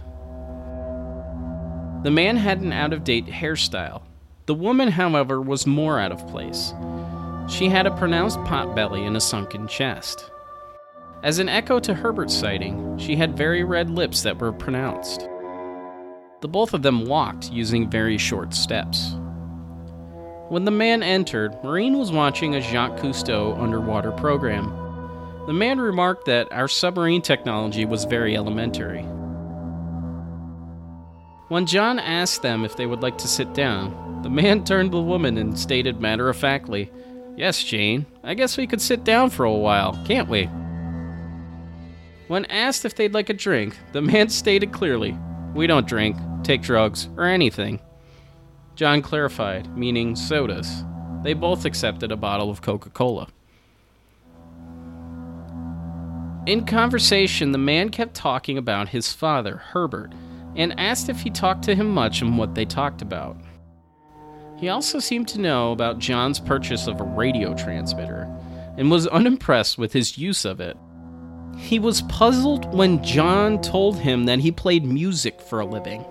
The 2.02 2.10
man 2.10 2.36
had 2.36 2.60
an 2.60 2.72
out 2.72 2.92
of 2.92 3.04
date 3.04 3.26
hairstyle, 3.26 4.02
the 4.48 4.54
woman, 4.54 4.88
however, 4.88 5.42
was 5.42 5.66
more 5.66 6.00
out 6.00 6.10
of 6.10 6.26
place. 6.26 6.72
She 7.50 7.68
had 7.68 7.86
a 7.86 7.94
pronounced 7.94 8.42
pot 8.44 8.74
belly 8.74 9.04
and 9.04 9.14
a 9.14 9.20
sunken 9.20 9.68
chest. 9.68 10.30
As 11.24 11.40
an 11.40 11.48
echo 11.48 11.80
to 11.80 11.94
Herbert's 11.94 12.34
sighting, 12.34 12.96
she 12.96 13.16
had 13.16 13.36
very 13.36 13.64
red 13.64 13.90
lips 13.90 14.22
that 14.22 14.38
were 14.38 14.52
pronounced. 14.52 15.28
The 16.40 16.48
both 16.48 16.74
of 16.74 16.82
them 16.82 17.06
walked 17.06 17.50
using 17.50 17.90
very 17.90 18.18
short 18.18 18.54
steps. 18.54 19.16
When 20.48 20.64
the 20.64 20.70
man 20.70 21.02
entered, 21.02 21.58
Maureen 21.64 21.98
was 21.98 22.12
watching 22.12 22.54
a 22.54 22.60
Jacques 22.60 23.00
Cousteau 23.00 23.60
underwater 23.60 24.12
program. 24.12 24.72
The 25.46 25.52
man 25.52 25.80
remarked 25.80 26.26
that 26.26 26.52
our 26.52 26.68
submarine 26.68 27.22
technology 27.22 27.84
was 27.84 28.04
very 28.04 28.36
elementary. 28.36 29.02
When 31.48 31.66
John 31.66 31.98
asked 31.98 32.42
them 32.42 32.64
if 32.64 32.76
they 32.76 32.86
would 32.86 33.02
like 33.02 33.18
to 33.18 33.28
sit 33.28 33.54
down, 33.54 34.22
the 34.22 34.30
man 34.30 34.64
turned 34.64 34.92
to 34.92 34.98
the 34.98 35.02
woman 35.02 35.36
and 35.36 35.58
stated 35.58 36.00
matter 36.00 36.28
of 36.28 36.36
factly, 36.36 36.92
Yes, 37.36 37.64
Jane, 37.64 38.06
I 38.22 38.34
guess 38.34 38.56
we 38.56 38.68
could 38.68 38.80
sit 38.80 39.02
down 39.02 39.30
for 39.30 39.44
a 39.44 39.52
while, 39.52 40.00
can't 40.06 40.28
we? 40.28 40.48
When 42.28 42.44
asked 42.46 42.84
if 42.84 42.94
they'd 42.94 43.14
like 43.14 43.30
a 43.30 43.34
drink, 43.34 43.76
the 43.92 44.02
man 44.02 44.28
stated 44.28 44.72
clearly, 44.72 45.16
We 45.54 45.66
don't 45.66 45.86
drink, 45.86 46.16
take 46.44 46.62
drugs, 46.62 47.08
or 47.16 47.24
anything. 47.24 47.80
John 48.76 49.02
clarified, 49.02 49.76
meaning 49.76 50.14
sodas. 50.14 50.84
They 51.24 51.32
both 51.32 51.64
accepted 51.64 52.12
a 52.12 52.16
bottle 52.16 52.50
of 52.50 52.62
Coca 52.62 52.90
Cola. 52.90 53.28
In 56.46 56.64
conversation, 56.64 57.52
the 57.52 57.58
man 57.58 57.88
kept 57.88 58.14
talking 58.14 58.56
about 58.56 58.88
his 58.88 59.12
father, 59.12 59.56
Herbert, 59.56 60.12
and 60.54 60.78
asked 60.78 61.08
if 61.08 61.20
he 61.20 61.30
talked 61.30 61.62
to 61.64 61.74
him 61.74 61.90
much 61.90 62.22
and 62.22 62.38
what 62.38 62.54
they 62.54 62.64
talked 62.64 63.02
about. 63.02 63.36
He 64.58 64.68
also 64.68 64.98
seemed 64.98 65.28
to 65.28 65.40
know 65.40 65.72
about 65.72 65.98
John's 65.98 66.40
purchase 66.40 66.86
of 66.86 67.00
a 67.00 67.04
radio 67.04 67.54
transmitter 67.54 68.22
and 68.76 68.90
was 68.90 69.06
unimpressed 69.06 69.76
with 69.76 69.92
his 69.92 70.16
use 70.18 70.44
of 70.44 70.60
it. 70.60 70.76
He 71.58 71.78
was 71.78 72.02
puzzled 72.02 72.72
when 72.72 73.02
John 73.04 73.60
told 73.60 73.98
him 73.98 74.24
that 74.24 74.38
he 74.38 74.50
played 74.50 74.84
music 74.84 75.40
for 75.40 75.60
a 75.60 75.66
living. 75.66 76.04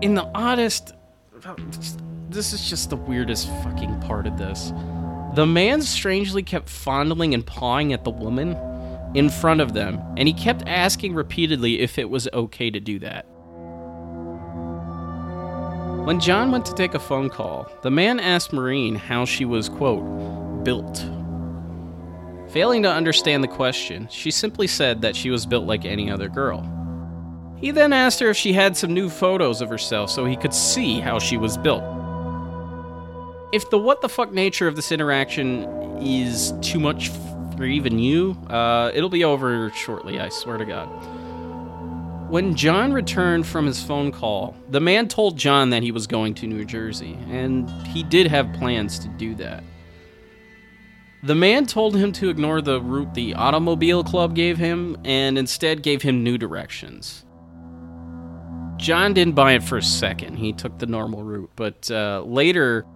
in 0.00 0.14
the 0.14 0.28
oddest. 0.34 0.94
This 2.28 2.52
is 2.52 2.68
just 2.68 2.90
the 2.90 2.96
weirdest 2.96 3.48
fucking 3.62 4.00
part 4.00 4.26
of 4.26 4.38
this. 4.38 4.72
The 5.34 5.46
man 5.46 5.82
strangely 5.82 6.42
kept 6.42 6.68
fondling 6.68 7.34
and 7.34 7.46
pawing 7.46 7.92
at 7.92 8.04
the 8.04 8.10
woman 8.10 8.56
in 9.14 9.28
front 9.28 9.60
of 9.60 9.72
them, 9.72 10.00
and 10.16 10.28
he 10.28 10.34
kept 10.34 10.66
asking 10.66 11.14
repeatedly 11.14 11.80
if 11.80 11.98
it 11.98 12.08
was 12.08 12.28
okay 12.32 12.70
to 12.70 12.80
do 12.80 12.98
that. 13.00 13.26
When 16.06 16.18
John 16.18 16.50
went 16.50 16.64
to 16.66 16.74
take 16.74 16.94
a 16.94 16.98
phone 16.98 17.28
call, 17.28 17.70
the 17.82 17.90
man 17.90 18.18
asked 18.18 18.52
Maureen 18.52 18.94
how 18.94 19.24
she 19.24 19.44
was, 19.44 19.68
quote, 19.68 20.64
built. 20.64 21.04
Failing 22.52 22.82
to 22.82 22.90
understand 22.90 23.44
the 23.44 23.48
question, 23.48 24.08
she 24.10 24.32
simply 24.32 24.66
said 24.66 25.02
that 25.02 25.14
she 25.14 25.30
was 25.30 25.46
built 25.46 25.66
like 25.66 25.84
any 25.84 26.10
other 26.10 26.28
girl. 26.28 26.66
He 27.60 27.70
then 27.70 27.92
asked 27.92 28.18
her 28.18 28.30
if 28.30 28.36
she 28.36 28.52
had 28.52 28.76
some 28.76 28.92
new 28.92 29.08
photos 29.08 29.60
of 29.60 29.68
herself 29.68 30.10
so 30.10 30.24
he 30.24 30.34
could 30.34 30.52
see 30.52 30.98
how 30.98 31.20
she 31.20 31.36
was 31.36 31.56
built. 31.56 31.84
If 33.52 33.70
the 33.70 33.78
what 33.78 34.00
the 34.00 34.08
fuck 34.08 34.32
nature 34.32 34.66
of 34.66 34.74
this 34.74 34.90
interaction 34.90 35.64
is 36.02 36.52
too 36.60 36.80
much 36.80 37.10
for 37.56 37.64
even 37.64 38.00
you, 38.00 38.32
uh, 38.48 38.90
it'll 38.94 39.10
be 39.10 39.22
over 39.22 39.70
shortly, 39.70 40.18
I 40.18 40.28
swear 40.28 40.56
to 40.56 40.64
God. 40.64 40.86
When 42.30 42.56
John 42.56 42.92
returned 42.92 43.46
from 43.46 43.66
his 43.66 43.82
phone 43.82 44.10
call, 44.10 44.56
the 44.70 44.80
man 44.80 45.06
told 45.06 45.36
John 45.36 45.70
that 45.70 45.84
he 45.84 45.92
was 45.92 46.08
going 46.08 46.34
to 46.34 46.46
New 46.48 46.64
Jersey, 46.64 47.16
and 47.28 47.70
he 47.88 48.02
did 48.02 48.26
have 48.28 48.52
plans 48.54 48.98
to 49.00 49.08
do 49.08 49.36
that. 49.36 49.62
The 51.22 51.34
man 51.34 51.66
told 51.66 51.96
him 51.96 52.12
to 52.12 52.30
ignore 52.30 52.62
the 52.62 52.80
route 52.80 53.12
the 53.12 53.34
automobile 53.34 54.02
club 54.02 54.34
gave 54.34 54.56
him 54.56 54.96
and 55.04 55.36
instead 55.36 55.82
gave 55.82 56.00
him 56.00 56.24
new 56.24 56.38
directions. 56.38 57.26
John 58.78 59.12
didn't 59.12 59.34
buy 59.34 59.52
it 59.52 59.62
for 59.62 59.76
a 59.76 59.82
second. 59.82 60.36
He 60.36 60.54
took 60.54 60.78
the 60.78 60.86
normal 60.86 61.22
route. 61.22 61.50
But 61.56 61.90
uh, 61.90 62.22
later, 62.24 62.86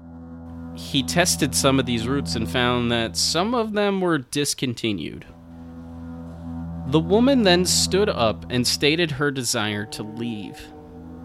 he 0.74 1.02
tested 1.02 1.54
some 1.54 1.78
of 1.78 1.84
these 1.84 2.08
routes 2.08 2.34
and 2.34 2.50
found 2.50 2.90
that 2.90 3.18
some 3.18 3.54
of 3.54 3.74
them 3.74 4.00
were 4.00 4.16
discontinued. 4.16 5.26
The 6.86 7.00
woman 7.00 7.42
then 7.42 7.66
stood 7.66 8.08
up 8.08 8.46
and 8.48 8.66
stated 8.66 9.10
her 9.10 9.30
desire 9.30 9.84
to 9.86 10.02
leave. 10.02 10.58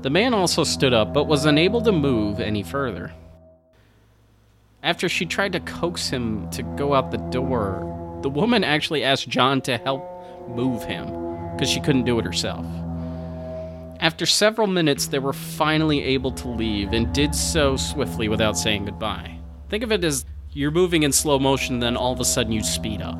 The 0.02 0.10
man 0.10 0.34
also 0.34 0.66
stood 0.66 0.94
up 0.94 1.14
but 1.14 1.28
was 1.28 1.46
unable 1.46 1.82
to 1.84 1.94
move 1.94 2.42
any 2.42 2.64
further. 2.64 3.14
After 4.82 5.10
she 5.10 5.26
tried 5.26 5.52
to 5.54 5.60
coax 5.60 6.10
him 6.10 6.50
to 6.52 6.63
go 6.63 6.94
out 6.94 7.12
the 7.12 7.18
door, 7.18 8.20
the 8.22 8.30
woman 8.30 8.63
actually 8.63 9.04
asked 9.04 9.28
John 9.28 9.62
to 9.62 9.78
help 9.78 10.06
move 10.48 10.84
him 10.84 11.06
because 11.52 11.70
she 11.70 11.82
couldn't 11.82 12.06
do 12.06 12.18
it 12.20 12.26
herself. 12.26 12.65
After 14.00 14.26
several 14.26 14.68
minutes, 14.68 15.08
they 15.08 15.20
were 15.20 15.34
finally 15.34 16.02
able 16.04 16.32
to 16.32 16.48
leave 16.48 16.94
and 16.94 17.13
did 17.13 17.36
so 17.36 17.76
swiftly 17.76 18.30
without 18.30 18.58
saying 18.58 18.86
goodbye. 18.86 19.38
Think 19.68 19.84
of 19.84 19.92
it 19.92 20.06
as 20.06 20.26
you're 20.52 20.72
moving 20.72 21.04
in 21.04 21.12
slow 21.12 21.38
motion, 21.38 21.80
then 21.80 21.98
all 21.98 22.13
of 22.13 22.22
a 22.22 22.26
sudden 22.26 22.54
you 22.54 22.63
speed 22.63 23.02
up. 23.02 23.20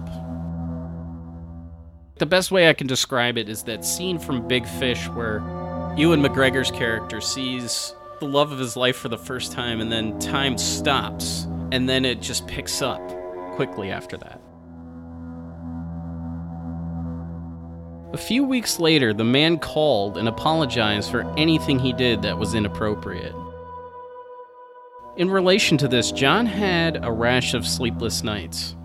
The 2.16 2.26
best 2.26 2.52
way 2.52 2.70
I 2.70 2.74
can 2.74 2.88
describe 2.88 3.38
it 3.38 3.50
is 3.50 3.64
that 3.64 3.84
scene 3.84 4.18
from 4.18 4.48
Big 4.48 4.66
Fish 4.66 5.10
where 5.10 5.40
Ewan 5.98 6.22
McGregor's 6.22 6.72
character 6.72 7.20
sees 7.20 7.94
the 8.20 8.28
love 8.28 8.52
of 8.52 8.60
his 8.60 8.76
life 8.76 8.98
for 8.98 9.10
the 9.10 9.18
first 9.18 9.52
time, 9.52 9.82
and 9.82 9.92
then 9.92 10.20
time 10.20 10.58
stops, 10.58 11.48
and 11.72 11.88
then 11.88 12.06
it 12.06 12.22
just 12.22 12.48
picks 12.48 12.82
up 12.82 13.02
quickly 13.56 13.92
after 13.92 14.18
that. 14.18 14.42
A 18.12 18.18
few 18.18 18.44
weeks 18.44 18.80
later, 18.80 19.14
the 19.14 19.24
man 19.24 19.60
called 19.60 20.18
and 20.18 20.28
apologized 20.28 21.12
for 21.12 21.22
anything 21.38 21.78
he 21.78 21.94
did 21.94 22.24
that 22.24 22.40
was 22.40 22.56
inappropriate. 22.56 23.36
In 25.16 25.30
relation 25.30 25.78
to 25.78 25.88
this, 25.88 26.12
John 26.12 26.46
had 26.46 27.04
a 27.04 27.12
rash 27.12 27.54
of 27.54 27.68
sleepless 27.68 28.24
nights, 28.24 28.76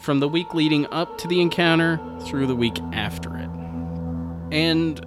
from 0.00 0.18
the 0.18 0.28
week 0.28 0.52
leading 0.52 0.86
up 0.86 1.16
to 1.18 1.28
the 1.28 1.40
encounter 1.40 2.00
through 2.22 2.46
the 2.46 2.56
week 2.56 2.78
after 2.92 3.36
it. 3.36 3.48
And 4.50 5.04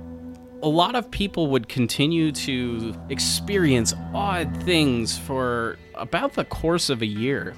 a 0.61 0.69
lot 0.69 0.95
of 0.95 1.09
people 1.11 1.47
would 1.47 1.69
continue 1.69 2.31
to 2.31 2.95
experience 3.09 3.93
odd 4.13 4.55
things 4.63 5.17
for 5.17 5.77
about 5.95 6.33
the 6.33 6.45
course 6.45 6.89
of 6.89 7.01
a 7.01 7.05
year. 7.05 7.55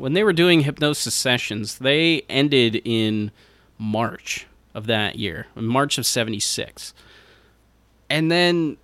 when 0.00 0.14
they 0.14 0.24
were 0.24 0.32
doing 0.32 0.60
hypnosis 0.60 1.14
sessions, 1.14 1.76
they 1.76 2.22
ended 2.30 2.80
in 2.86 3.30
March 3.76 4.46
of 4.72 4.86
that 4.86 5.16
year, 5.16 5.46
March 5.54 5.98
of 5.98 6.06
76. 6.06 6.94
And 8.08 8.32
then 8.32 8.78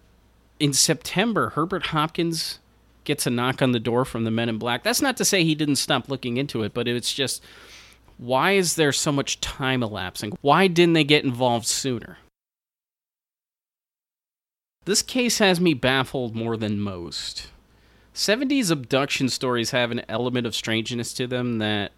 in 0.60 0.74
September, 0.74 1.50
Herbert 1.50 1.86
Hopkins 1.86 2.58
gets 3.04 3.26
a 3.26 3.30
knock 3.30 3.62
on 3.62 3.72
the 3.72 3.80
door 3.80 4.04
from 4.04 4.24
the 4.24 4.30
men 4.30 4.50
in 4.50 4.58
black. 4.58 4.82
That's 4.82 5.00
not 5.00 5.16
to 5.16 5.24
say 5.24 5.42
he 5.42 5.54
didn't 5.54 5.76
stop 5.76 6.10
looking 6.10 6.36
into 6.36 6.62
it, 6.64 6.74
but 6.74 6.86
it's 6.86 7.14
just 7.14 7.42
why 8.18 8.52
is 8.52 8.76
there 8.76 8.92
so 8.92 9.12
much 9.12 9.40
time 9.40 9.82
elapsing? 9.82 10.32
Why 10.40 10.66
didn't 10.66 10.94
they 10.94 11.04
get 11.04 11.24
involved 11.24 11.66
sooner? 11.66 12.18
This 14.84 15.02
case 15.02 15.38
has 15.38 15.60
me 15.60 15.74
baffled 15.74 16.34
more 16.34 16.56
than 16.56 16.80
most. 16.80 17.48
70s 18.14 18.70
abduction 18.70 19.28
stories 19.28 19.72
have 19.72 19.90
an 19.90 20.02
element 20.08 20.46
of 20.46 20.54
strangeness 20.54 21.12
to 21.14 21.26
them 21.26 21.58
that 21.58 21.92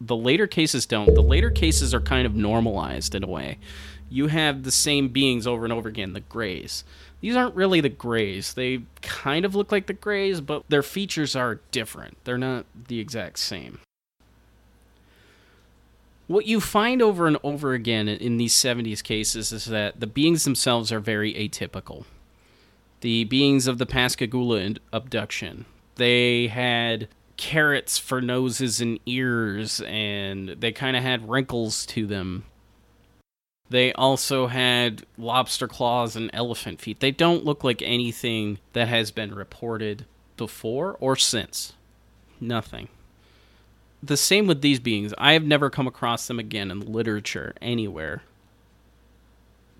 the 0.00 0.16
later 0.16 0.46
cases 0.46 0.86
don't. 0.86 1.14
The 1.14 1.20
later 1.20 1.50
cases 1.50 1.92
are 1.92 2.00
kind 2.00 2.26
of 2.26 2.34
normalized 2.34 3.14
in 3.14 3.24
a 3.24 3.28
way. 3.28 3.58
You 4.08 4.28
have 4.28 4.62
the 4.62 4.70
same 4.70 5.08
beings 5.08 5.46
over 5.46 5.64
and 5.64 5.72
over 5.72 5.88
again, 5.88 6.14
the 6.14 6.20
Greys. 6.20 6.84
These 7.20 7.36
aren't 7.36 7.56
really 7.56 7.80
the 7.80 7.88
Greys. 7.88 8.54
They 8.54 8.82
kind 9.02 9.44
of 9.44 9.54
look 9.54 9.72
like 9.72 9.86
the 9.86 9.92
Greys, 9.92 10.40
but 10.40 10.62
their 10.68 10.84
features 10.84 11.36
are 11.36 11.60
different. 11.72 12.16
They're 12.24 12.38
not 12.38 12.64
the 12.86 13.00
exact 13.00 13.38
same. 13.40 13.80
What 16.28 16.46
you 16.46 16.60
find 16.60 17.02
over 17.02 17.26
and 17.26 17.38
over 17.42 17.72
again 17.72 18.06
in 18.06 18.36
these 18.36 18.54
70s 18.54 19.02
cases 19.02 19.50
is 19.50 19.64
that 19.64 19.98
the 19.98 20.06
beings 20.06 20.44
themselves 20.44 20.92
are 20.92 21.00
very 21.00 21.34
atypical 21.34 22.04
the 23.00 23.24
beings 23.24 23.66
of 23.66 23.78
the 23.78 23.86
Pascagoula 23.86 24.74
abduction. 24.92 25.64
They 25.96 26.48
had 26.48 27.08
carrots 27.36 27.98
for 27.98 28.20
noses 28.20 28.80
and 28.80 28.98
ears, 29.06 29.80
and 29.86 30.48
they 30.48 30.72
kind 30.72 30.96
of 30.96 31.02
had 31.02 31.28
wrinkles 31.28 31.86
to 31.86 32.06
them. 32.06 32.44
They 33.70 33.92
also 33.92 34.46
had 34.46 35.04
lobster 35.16 35.68
claws 35.68 36.16
and 36.16 36.30
elephant 36.32 36.80
feet. 36.80 37.00
They 37.00 37.10
don't 37.10 37.44
look 37.44 37.62
like 37.62 37.82
anything 37.82 38.58
that 38.72 38.88
has 38.88 39.10
been 39.10 39.34
reported 39.34 40.06
before 40.36 40.96
or 41.00 41.16
since. 41.16 41.74
Nothing. 42.40 42.88
The 44.02 44.16
same 44.16 44.46
with 44.46 44.62
these 44.62 44.80
beings. 44.80 45.12
I 45.18 45.32
have 45.32 45.44
never 45.44 45.70
come 45.70 45.86
across 45.86 46.26
them 46.26 46.38
again 46.38 46.70
in 46.70 46.92
literature 46.92 47.54
anywhere 47.60 48.22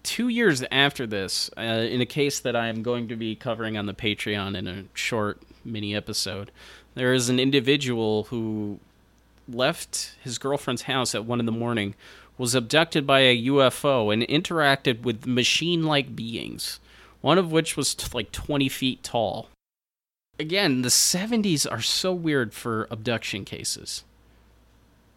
two 0.08 0.28
years 0.28 0.64
after 0.72 1.06
this, 1.06 1.50
uh, 1.58 1.60
in 1.60 2.00
a 2.00 2.06
case 2.06 2.40
that 2.40 2.56
I 2.56 2.68
am 2.68 2.82
going 2.82 3.08
to 3.08 3.16
be 3.16 3.36
covering 3.36 3.76
on 3.76 3.84
the 3.84 3.92
Patreon 3.92 4.56
in 4.56 4.66
a 4.66 4.84
short 4.94 5.42
mini 5.66 5.94
episode, 5.94 6.50
there 6.94 7.12
is 7.12 7.28
an 7.28 7.38
individual 7.38 8.24
who 8.24 8.80
left 9.46 10.16
his 10.24 10.38
girlfriend's 10.38 10.82
house 10.82 11.14
at 11.14 11.26
one 11.26 11.40
in 11.40 11.46
the 11.46 11.52
morning, 11.52 11.94
was 12.38 12.54
abducted 12.54 13.06
by 13.06 13.20
a 13.20 13.46
UFO, 13.48 14.10
and 14.10 14.22
interacted 14.22 15.02
with 15.02 15.26
machine 15.26 15.82
like 15.82 16.16
beings, 16.16 16.80
one 17.20 17.36
of 17.36 17.52
which 17.52 17.76
was 17.76 17.94
t- 17.94 18.06
like 18.14 18.32
20 18.32 18.66
feet 18.70 19.02
tall. 19.02 19.50
Again, 20.38 20.80
the 20.80 20.88
70s 20.88 21.70
are 21.70 21.82
so 21.82 22.14
weird 22.14 22.54
for 22.54 22.86
abduction 22.90 23.44
cases. 23.44 24.04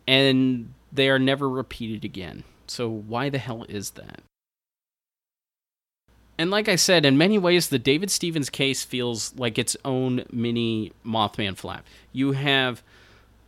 And 0.07 0.73
they 0.91 1.09
are 1.09 1.19
never 1.19 1.49
repeated 1.49 2.03
again. 2.03 2.43
So, 2.67 2.89
why 2.89 3.29
the 3.29 3.37
hell 3.37 3.65
is 3.67 3.91
that? 3.91 4.21
And 6.37 6.49
like 6.49 6.67
I 6.67 6.75
said, 6.75 7.05
in 7.05 7.17
many 7.17 7.37
ways, 7.37 7.69
the 7.69 7.77
David 7.77 8.09
Stephens 8.09 8.49
case 8.49 8.83
feels 8.83 9.35
like 9.35 9.59
its 9.59 9.77
own 9.85 10.25
mini 10.31 10.91
Mothman 11.05 11.55
flap. 11.55 11.85
You 12.11 12.31
have 12.31 12.81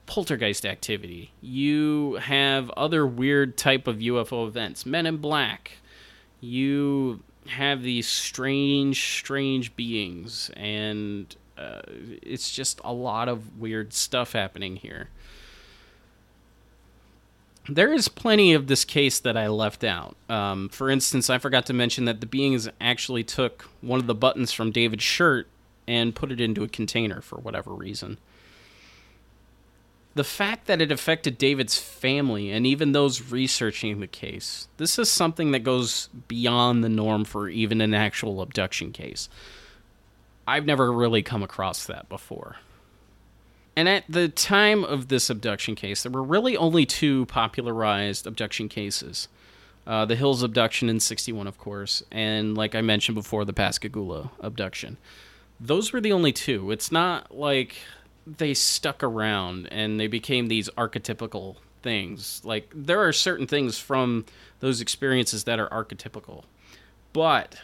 poltergeist 0.05 0.65
activity. 0.65 1.31
You 1.41 2.19
have 2.21 2.69
other 2.71 3.07
weird 3.07 3.57
type 3.57 3.87
of 3.87 3.97
UFO 3.97 4.47
events, 4.47 4.85
Men 4.85 5.05
in 5.05 5.17
Black. 5.17 5.77
You 6.39 7.23
have 7.47 7.81
these 7.81 8.07
strange, 8.07 9.17
strange 9.17 9.75
beings, 9.75 10.51
and 10.55 11.35
uh, 11.57 11.81
it's 11.87 12.51
just 12.51 12.79
a 12.83 12.93
lot 12.93 13.27
of 13.27 13.59
weird 13.59 13.93
stuff 13.93 14.33
happening 14.33 14.75
here. 14.75 15.09
There 17.69 17.93
is 17.93 18.09
plenty 18.09 18.53
of 18.53 18.67
this 18.67 18.83
case 18.83 19.19
that 19.19 19.37
I 19.37 19.47
left 19.47 19.83
out. 19.83 20.17
Um, 20.27 20.69
for 20.69 20.89
instance, 20.89 21.29
I 21.29 21.37
forgot 21.37 21.65
to 21.67 21.73
mention 21.73 22.05
that 22.05 22.19
the 22.19 22.25
beings 22.25 22.67
actually 22.81 23.23
took 23.23 23.63
one 23.81 23.99
of 23.99 24.07
the 24.07 24.15
buttons 24.15 24.51
from 24.51 24.71
David's 24.71 25.03
shirt 25.03 25.47
and 25.87 26.13
put 26.13 26.31
it 26.31 26.41
into 26.41 26.63
a 26.63 26.67
container 26.67 27.21
for 27.21 27.37
whatever 27.37 27.73
reason 27.73 28.17
the 30.15 30.23
fact 30.23 30.67
that 30.67 30.81
it 30.81 30.91
affected 30.91 31.37
David's 31.37 31.77
family 31.77 32.51
and 32.51 32.67
even 32.67 32.91
those 32.91 33.31
researching 33.31 33.99
the 33.99 34.07
case, 34.07 34.67
this 34.77 34.99
is 34.99 35.09
something 35.09 35.51
that 35.51 35.63
goes 35.63 36.09
beyond 36.27 36.83
the 36.83 36.89
norm 36.89 37.25
for 37.25 37.49
even 37.49 37.81
an 37.81 37.93
actual 37.93 38.41
abduction 38.41 38.91
case. 38.91 39.27
I've 40.47 40.65
never 40.65 40.91
really 40.91 41.23
come 41.23 41.41
across 41.41 41.85
that 41.85 42.09
before. 42.09 42.57
And 43.75 43.89
at 43.89 44.03
the 44.07 44.29
time 44.29 44.83
of 44.83 45.07
this 45.07 45.29
abduction 45.29 45.75
case, 45.75 46.03
there 46.03 46.11
were 46.11 46.23
really 46.23 46.55
only 46.55 46.85
two 46.85 47.25
popularized 47.25 48.27
abduction 48.27 48.69
cases 48.69 49.27
uh, 49.85 50.05
the 50.05 50.15
Hills 50.15 50.43
abduction 50.43 50.89
in 50.89 50.99
61, 50.99 51.47
of 51.47 51.57
course, 51.57 52.03
and 52.11 52.55
like 52.55 52.73
I 52.75 52.81
mentioned 52.81 53.15
before, 53.15 53.43
the 53.43 53.53
Pascagoula 53.53 54.31
abduction. 54.39 54.97
Those 55.59 55.91
were 55.91 56.01
the 56.01 56.13
only 56.13 56.31
two. 56.31 56.71
It's 56.71 56.91
not 56.91 57.35
like 57.35 57.75
they 58.25 58.53
stuck 58.53 59.03
around 59.03 59.67
and 59.71 59.99
they 59.99 60.07
became 60.07 60.47
these 60.47 60.69
archetypical 60.71 61.57
things. 61.81 62.41
Like 62.45 62.71
there 62.73 63.01
are 63.01 63.11
certain 63.11 63.45
things 63.45 63.77
from 63.77 64.25
those 64.61 64.79
experiences 64.79 65.43
that 65.43 65.59
are 65.59 65.69
archetypical, 65.69 66.43
but 67.11 67.57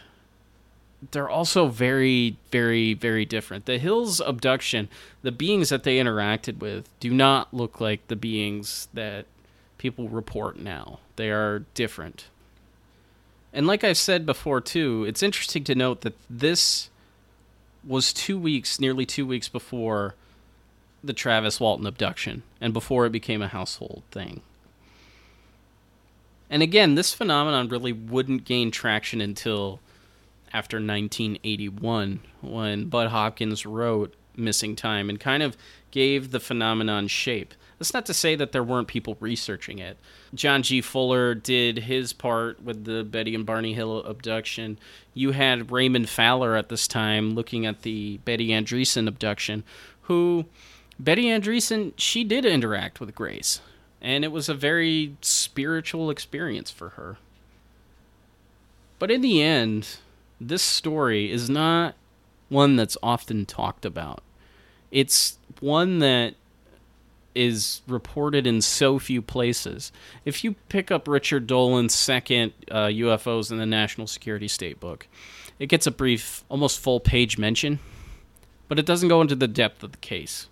they're 1.10 1.28
also 1.28 1.66
very, 1.66 2.36
very, 2.50 2.94
very 2.94 3.24
different. 3.24 3.66
The 3.66 3.78
Hills 3.78 4.20
abduction, 4.20 4.88
the 5.22 5.32
beings 5.32 5.70
that 5.70 5.82
they 5.82 5.98
interacted 5.98 6.58
with, 6.58 6.88
do 7.00 7.10
not 7.10 7.52
look 7.54 7.80
like 7.80 8.06
the 8.08 8.16
beings 8.16 8.88
that 8.92 9.26
people 9.78 10.08
report 10.08 10.58
now. 10.58 11.00
They 11.16 11.30
are 11.30 11.60
different. 11.74 12.26
And 13.52 13.66
like 13.66 13.82
I've 13.82 13.98
said 13.98 14.26
before, 14.26 14.60
too, 14.60 15.04
it's 15.08 15.22
interesting 15.22 15.64
to 15.64 15.74
note 15.74 16.02
that 16.02 16.16
this 16.28 16.90
was 17.82 18.12
two 18.12 18.38
weeks, 18.38 18.78
nearly 18.78 19.06
two 19.06 19.26
weeks 19.26 19.48
before 19.48 20.14
the 21.02 21.14
Travis 21.14 21.58
Walton 21.58 21.86
abduction 21.86 22.42
and 22.60 22.74
before 22.74 23.06
it 23.06 23.10
became 23.10 23.40
a 23.40 23.48
household 23.48 24.02
thing. 24.10 24.42
And 26.50 26.62
again, 26.62 26.94
this 26.94 27.14
phenomenon 27.14 27.68
really 27.68 27.92
wouldn't 27.92 28.44
gain 28.44 28.70
traction 28.70 29.20
until 29.20 29.80
after 30.52 30.76
1981 30.76 32.20
when 32.40 32.88
Bud 32.88 33.08
Hopkins 33.08 33.64
wrote 33.64 34.14
Missing 34.36 34.76
Time 34.76 35.08
and 35.08 35.18
kind 35.20 35.42
of 35.42 35.56
gave 35.90 36.30
the 36.30 36.40
phenomenon 36.40 37.08
shape. 37.08 37.54
That's 37.78 37.94
not 37.94 38.06
to 38.06 38.14
say 38.14 38.36
that 38.36 38.52
there 38.52 38.62
weren't 38.62 38.88
people 38.88 39.16
researching 39.20 39.78
it. 39.78 39.96
John 40.34 40.62
G. 40.62 40.82
Fuller 40.82 41.34
did 41.34 41.78
his 41.78 42.12
part 42.12 42.62
with 42.62 42.84
the 42.84 43.04
Betty 43.04 43.34
and 43.34 43.46
Barney 43.46 43.72
Hill 43.72 44.04
abduction. 44.04 44.78
You 45.14 45.30
had 45.32 45.70
Raymond 45.70 46.08
Fowler 46.08 46.56
at 46.56 46.68
this 46.68 46.86
time 46.86 47.34
looking 47.34 47.64
at 47.64 47.82
the 47.82 48.18
Betty 48.18 48.48
Andreasson 48.48 49.08
abduction, 49.08 49.64
who 50.02 50.44
Betty 50.98 51.24
Andreasson, 51.24 51.94
she 51.96 52.22
did 52.22 52.44
interact 52.44 53.00
with 53.00 53.14
Greys, 53.14 53.62
and 54.02 54.24
it 54.24 54.32
was 54.32 54.50
a 54.50 54.54
very 54.54 55.16
spiritual 55.22 56.10
experience 56.10 56.70
for 56.70 56.90
her. 56.90 57.16
But 58.98 59.10
in 59.10 59.22
the 59.22 59.42
end, 59.42 59.96
this 60.40 60.62
story 60.62 61.30
is 61.30 61.50
not 61.50 61.94
one 62.48 62.76
that's 62.76 62.96
often 63.02 63.46
talked 63.46 63.84
about. 63.84 64.22
It's 64.90 65.38
one 65.60 65.98
that 66.00 66.34
is 67.34 67.82
reported 67.86 68.46
in 68.46 68.60
so 68.60 68.98
few 68.98 69.22
places. 69.22 69.92
If 70.24 70.42
you 70.42 70.56
pick 70.68 70.90
up 70.90 71.06
Richard 71.06 71.46
Dolan's 71.46 71.94
second 71.94 72.52
uh, 72.70 72.86
UFOs 72.86 73.52
in 73.52 73.58
the 73.58 73.66
National 73.66 74.06
Security 74.06 74.48
State 74.48 74.80
Book, 74.80 75.06
it 75.58 75.66
gets 75.66 75.86
a 75.86 75.92
brief, 75.92 76.42
almost 76.48 76.80
full 76.80 76.98
page 76.98 77.38
mention, 77.38 77.78
but 78.66 78.78
it 78.78 78.86
doesn't 78.86 79.08
go 79.08 79.20
into 79.20 79.36
the 79.36 79.46
depth 79.46 79.82
of 79.82 79.92
the 79.92 79.98
case 79.98 80.48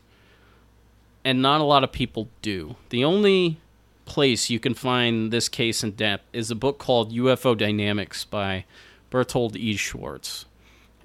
and 1.25 1.43
not 1.43 1.61
a 1.61 1.65
lot 1.65 1.85
of 1.85 1.93
people 1.93 2.29
do. 2.43 2.77
The 2.91 3.05
only 3.05 3.59
place 4.05 4.49
you 4.49 4.59
can 4.59 4.75
find 4.75 5.31
this 5.31 5.49
case 5.49 5.83
in 5.83 5.91
depth 5.93 6.25
is 6.33 6.51
a 6.51 6.55
book 6.55 6.79
called 6.79 7.13
UFO 7.13 7.57
Dynamics 7.57 8.25
by 8.25 8.65
Berthold 9.11 9.57
E. 9.57 9.77
Schwartz. 9.77 10.45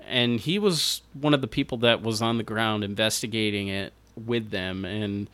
And 0.06 0.40
he 0.40 0.60
was 0.60 1.02
one 1.14 1.34
of 1.34 1.42
the 1.42 1.48
people 1.48 1.78
that 1.80 2.02
was 2.02 2.22
on 2.22 2.38
the 2.38 2.44
ground 2.44 2.84
investigating 2.84 3.70
it 3.70 3.94
with 4.16 4.52
them 4.52 4.84
and 4.86 5.30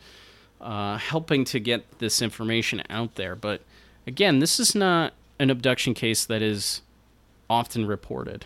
uh, 0.60 0.96
helping 0.98 1.44
to 1.46 1.58
get 1.58 1.98
this 1.98 2.22
information 2.22 2.82
out 2.88 3.16
there. 3.16 3.34
But 3.34 3.62
again, 4.06 4.38
this 4.38 4.60
is 4.60 4.74
not 4.74 5.14
an 5.38 5.50
abduction 5.50 5.94
case 5.94 6.24
that 6.26 6.42
is 6.42 6.82
often 7.48 7.86
reported. 7.86 8.44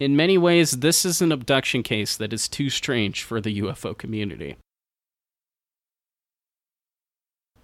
In 0.00 0.16
many 0.16 0.36
ways, 0.36 0.72
this 0.72 1.04
is 1.04 1.22
an 1.22 1.32
abduction 1.32 1.82
case 1.82 2.16
that 2.16 2.32
is 2.32 2.48
too 2.48 2.68
strange 2.68 3.22
for 3.22 3.40
the 3.40 3.60
UFO 3.60 3.96
community. 3.96 4.56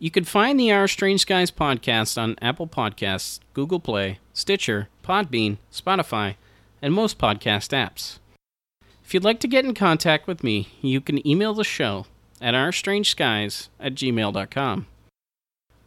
You 0.03 0.11
can 0.11 0.25
find 0.25 0.59
the 0.59 0.73
Our 0.73 0.89
Strange 0.89 1.21
Skies 1.21 1.53
podcast 1.53 2.21
on 2.21 2.35
Apple 2.43 2.67
Podcasts, 2.67 3.39
Google 3.55 3.79
Play, 3.79 4.19
Stitcher, 4.33 4.89
Podbean, 5.05 5.59
Spotify, 5.73 6.35
and 6.83 6.93
most 6.93 7.19
podcast 7.19 7.69
apps. 7.71 8.19
If 9.05 9.15
you'd 9.15 9.23
like 9.23 9.39
to 9.39 9.47
get 9.47 9.65
in 9.65 9.75
contact 9.75 10.27
with 10.27 10.43
me, 10.43 10.71
you 10.81 11.01
can 11.01 11.25
email 11.25 11.55
the 11.55 11.63
show 11.63 12.07
at 12.41 12.53
ourstrangeskies 12.53 13.69
at 13.79 13.95
gmail.com. 13.95 14.87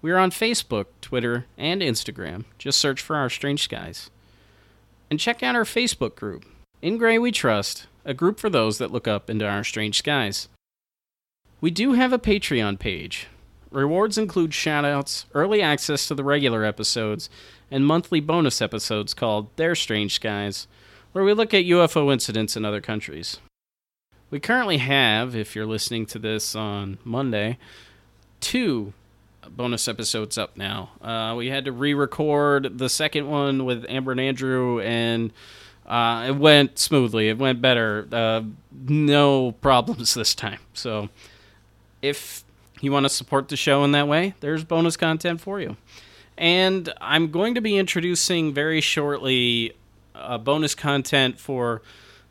We're 0.02 0.18
on 0.18 0.32
Facebook, 0.32 0.86
Twitter, 1.02 1.46
and 1.58 1.82
Instagram. 1.82 2.46
Just 2.58 2.80
search 2.80 3.02
for 3.02 3.18
Our 3.18 3.30
Strange 3.30 3.64
Skies. 3.64 4.10
And 5.10 5.20
check 5.20 5.44
out 5.44 5.56
our 5.58 5.66
Facebook 5.66 6.16
group, 6.16 6.46
In 6.82 6.98
Gray 6.98 7.18
We 7.18 7.34
Trust, 7.34 7.88
a 8.06 8.14
group 8.14 8.40
for 8.40 8.50
those 8.50 8.78
that 8.78 8.92
look 8.92 9.10
up 9.10 9.30
into 9.30 9.46
our 9.46 9.66
strange 9.66 9.98
skies. 9.98 10.48
We 11.60 11.70
do 11.70 11.94
have 11.94 12.14
a 12.14 12.18
Patreon 12.18 12.80
page 12.80 13.28
Rewards 13.76 14.18
include 14.18 14.52
shoutouts, 14.52 15.26
early 15.34 15.62
access 15.62 16.08
to 16.08 16.16
the 16.16 16.24
regular 16.24 16.64
episodes, 16.64 17.30
and 17.70 17.86
monthly 17.86 18.22
bonus 18.22 18.62
episodes 18.62 19.14
called 19.14 19.50
Their 19.58 19.76
Strange 19.76 20.14
Skies, 20.14 20.68
where 21.12 21.26
we 21.26 21.34
look 21.34 21.54
at 21.54 21.66
UFO 21.66 22.12
incidents 22.12 22.56
in 22.56 22.64
other 22.64 22.80
countries. 22.80 23.40
We 24.32 24.40
currently 24.40 24.78
have, 24.78 25.36
if 25.36 25.58
you're 25.58 25.66
listening 25.66 26.06
to 26.08 26.20
this 26.20 26.56
on 26.56 27.00
Monday, 27.04 27.58
two 28.40 28.94
bonus 29.50 29.90
episodes 29.90 30.38
up 30.38 30.56
now. 30.56 30.92
Uh, 31.02 31.36
we 31.36 31.48
had 31.48 31.66
to 31.66 31.74
re 31.74 31.94
record 31.94 32.78
the 32.78 32.88
second 32.88 33.30
one 33.30 33.66
with 33.66 33.86
Amber 33.90 34.14
and 34.14 34.22
Andrew, 34.22 34.80
and 34.80 35.34
uh, 35.86 36.28
it 36.30 36.38
went 36.38 36.80
smoothly. 36.80 37.28
It 37.28 37.38
went 37.38 37.62
better. 37.62 38.08
Uh, 38.10 38.44
no 38.88 39.52
problems 39.52 40.14
this 40.16 40.34
time. 40.34 40.60
So 40.74 41.10
if 42.02 42.45
you 42.86 42.92
want 42.92 43.06
to 43.06 43.10
support 43.10 43.50
the 43.50 43.58
show 43.58 43.84
in 43.84 43.92
that 43.92 44.08
way, 44.08 44.34
there's 44.40 44.64
bonus 44.64 44.96
content 44.96 45.42
for 45.42 45.60
you. 45.60 45.76
And 46.38 46.94
I'm 47.00 47.32
going 47.32 47.56
to 47.56 47.62
be 47.62 47.78
introducing 47.78 48.54
very 48.54 48.82
shortly 48.82 49.74
uh, 50.14 50.38
bonus 50.38 50.76
content 50.76 51.40
for 51.40 51.82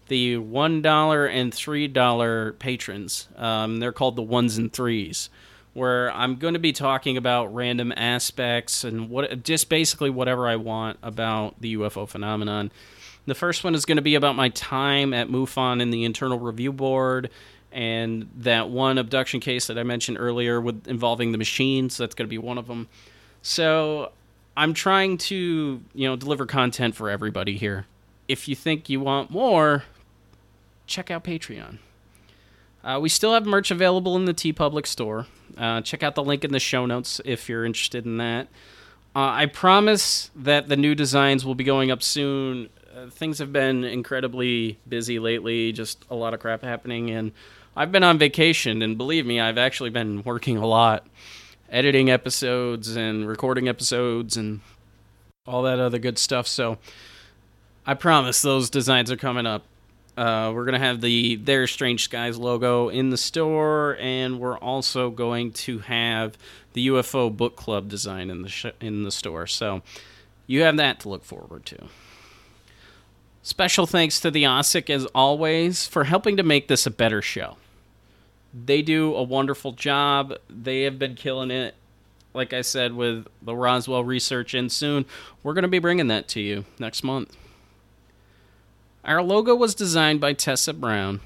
the 0.09 0.37
$1 0.37 1.31
and 1.31 1.53
$3 1.53 2.59
patrons. 2.59 3.29
Um, 3.37 3.79
they're 3.79 3.93
called 3.93 4.17
the 4.17 4.23
ones 4.23 4.59
and 4.59 4.73
threes, 4.73 5.31
where 5.73 6.13
I'm 6.13 6.37
going 6.37 6.55
to 6.55 6.61
be 6.61 6.73
talking 6.73 7.17
about 7.17 7.55
random 7.55 7.93
aspects 7.97 8.85
and 8.85 9.09
what 9.09 9.43
just 9.43 9.69
basically 9.69 10.11
whatever 10.11 10.47
I 10.47 10.57
want 10.57 10.99
about 11.03 11.61
the 11.61 11.77
UFO 11.77 12.09
phenomenon. 12.09 12.71
The 13.27 13.35
first 13.35 13.65
one 13.65 13.75
is 13.75 13.87
going 13.87 13.97
to 13.97 14.03
be 14.03 14.17
about 14.17 14.37
my 14.37 14.51
time 14.51 15.15
at 15.15 15.29
MUFON 15.29 15.81
and 15.81 15.93
the 15.93 16.05
Internal 16.05 16.39
Review 16.39 16.73
Board 16.73 17.31
and 17.75 18.31
that 18.37 18.71
one 18.71 18.99
abduction 18.99 19.41
case 19.41 19.67
that 19.67 19.77
I 19.77 19.83
mentioned 19.83 20.17
earlier 20.19 20.61
with 20.61 20.87
involving 20.87 21.33
the 21.33 21.39
machines. 21.39 21.97
That's 21.97 22.15
going 22.15 22.27
to 22.27 22.31
be 22.31 22.39
one 22.39 22.57
of 22.57 22.69
them. 22.69 22.89
So 23.43 24.13
I'm 24.57 24.73
trying 24.73 25.19
to, 25.19 25.83
you 25.93 26.09
know, 26.09 26.15
deliver 26.15 26.47
content 26.47 26.95
for 26.95 27.11
everybody 27.11 27.57
here. 27.59 27.87
If 28.29 28.49
you 28.49 28.55
think 28.55 28.89
you 28.89 29.01
want 29.01 29.31
more, 29.31 29.83
check 30.87 31.11
out 31.11 31.25
Patreon. 31.25 31.79
Uh, 32.85 32.99
we 33.03 33.09
still 33.09 33.35
have 33.35 33.45
merch 33.45 33.71
available 33.71 34.15
in 34.15 34.25
the 34.27 34.35
TeePublic 34.35 34.87
store. 34.87 35.27
Uh, 35.59 35.81
check 35.81 36.03
out 36.03 36.15
the 36.15 36.23
link 36.23 36.45
in 36.45 36.53
the 36.53 36.61
show 36.61 36.87
notes 36.87 37.21
if 37.25 37.49
you're 37.49 37.65
interested 37.65 38.07
in 38.07 38.19
that. 38.19 38.47
Uh, 39.17 39.31
I 39.31 39.47
promise 39.47 40.31
that 40.37 40.69
the 40.69 40.77
new 40.77 40.95
designs 40.95 41.45
will 41.45 41.55
be 41.55 41.65
going 41.65 41.91
up 41.91 42.03
soon. 42.03 42.69
Uh, 42.95 43.11
things 43.11 43.39
have 43.39 43.53
been 43.53 43.83
incredibly 43.83 44.79
busy 44.89 45.19
lately, 45.19 45.73
just 45.73 46.05
a 46.09 46.15
lot 46.15 46.35
of 46.35 46.41
crap 46.41 46.63
happening, 46.63 47.11
and 47.11 47.33
I've 47.77 47.91
been 47.91 48.05
on 48.05 48.19
vacation, 48.19 48.83
and 48.83 48.97
believe 48.97 49.27
me, 49.27 49.41
I've 49.41 49.59
actually 49.59 49.91
been 49.91 50.23
working 50.23 50.57
a 50.57 50.67
lot, 50.67 51.07
editing 51.69 52.09
episodes 52.09 52.95
and 52.95 53.27
recording 53.27 53.69
episodes 53.69 54.37
and 54.37 54.61
all 55.47 55.63
that 55.63 55.81
other 55.81 55.99
good 55.99 56.19
stuff. 56.19 56.47
So 56.47 56.79
I 57.85 57.95
promise 57.95 58.43
those 58.43 58.71
designs 58.71 59.11
are 59.11 59.17
coming 59.17 59.47
up. 59.47 59.65
Uh, 60.17 60.53
we're 60.55 60.65
gonna 60.65 60.79
have 60.79 61.01
the 61.01 61.35
Their 61.37 61.67
Strange 61.67 62.05
Skies 62.05 62.39
logo 62.39 62.89
in 62.89 63.11
the 63.11 63.17
store, 63.17 63.97
and 63.99 64.39
we're 64.39 64.59
also 64.59 65.11
going 65.11 65.51
to 65.53 65.81
have 65.81 66.39
the 66.75 66.87
UFO 66.87 67.37
book 67.37 67.57
club 67.57 67.89
design 67.89 68.31
in 68.31 68.43
the 68.43 68.49
sh- 68.49 68.67
in 68.81 69.03
the 69.03 69.11
store. 69.11 69.49
So 69.49 69.83
you 70.47 70.63
have 70.63 70.77
that 70.77 71.01
to 71.01 71.09
look 71.09 71.25
forward 71.25 71.67
to. 71.67 71.89
Special 73.43 73.87
thanks 73.87 74.21
to 74.21 74.31
the 74.31 74.45
OSIC 74.45 74.89
as 74.89 75.07
always 75.07 75.87
for 75.87 76.05
helping 76.05 76.37
to 76.37 76.45
make 76.45 76.69
this 76.69 76.87
a 76.87 76.91
better 76.91 77.21
show. 77.21 77.57
They 78.55 78.83
do 78.83 79.15
a 79.17 79.23
wonderful 79.23 79.73
job. 79.73 80.35
They 80.49 80.83
have 80.83 80.99
been 80.99 81.17
killing 81.17 81.51
it. 81.51 81.75
Like 82.33 82.53
I 82.53 82.63
said, 82.63 82.95
with 82.95 83.27
the 83.43 83.55
Roswell 83.55 84.05
research, 84.05 84.55
and 84.55 84.71
soon 84.71 85.07
we're 85.43 85.55
going 85.55 85.63
to 85.63 85.69
be 85.69 85.79
bringing 85.79 86.09
that 86.09 86.29
to 86.29 86.41
you 86.41 86.65
next 86.79 87.05
month. 87.05 87.37
Our 89.05 89.23
logo 89.23 89.55
was 89.55 89.75
designed 89.75 90.21
by 90.21 90.33
Tessa 90.33 90.73
Brown, 90.73 91.21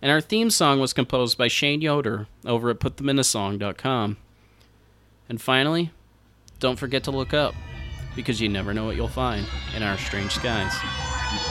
and 0.00 0.10
our 0.10 0.20
theme 0.20 0.48
song 0.48 0.80
was 0.80 0.92
composed 0.92 1.36
by 1.36 1.48
Shane 1.48 1.82
Yoder 1.82 2.26
over 2.44 2.70
at 2.70 2.78
PutThem 2.78 4.16
And 5.28 5.42
finally, 5.42 5.90
don't 6.58 6.78
forget 6.78 7.04
to 7.04 7.10
look 7.10 7.34
up, 7.34 7.54
because 8.14 8.40
you 8.40 8.48
never 8.48 8.72
know 8.72 8.86
what 8.86 8.96
you'll 8.96 9.08
find 9.08 9.46
in 9.76 9.82
our 9.82 9.98
strange 9.98 10.32
skies. 10.32 10.72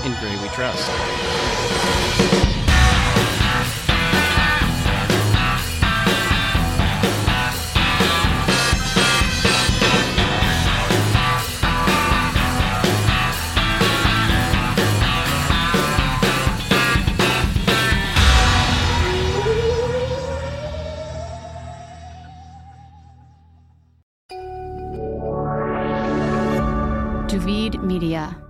In 0.04 0.14
Gray 0.20 0.36
We 0.42 0.48
Trust. 0.50 2.45
Media. 27.96 28.45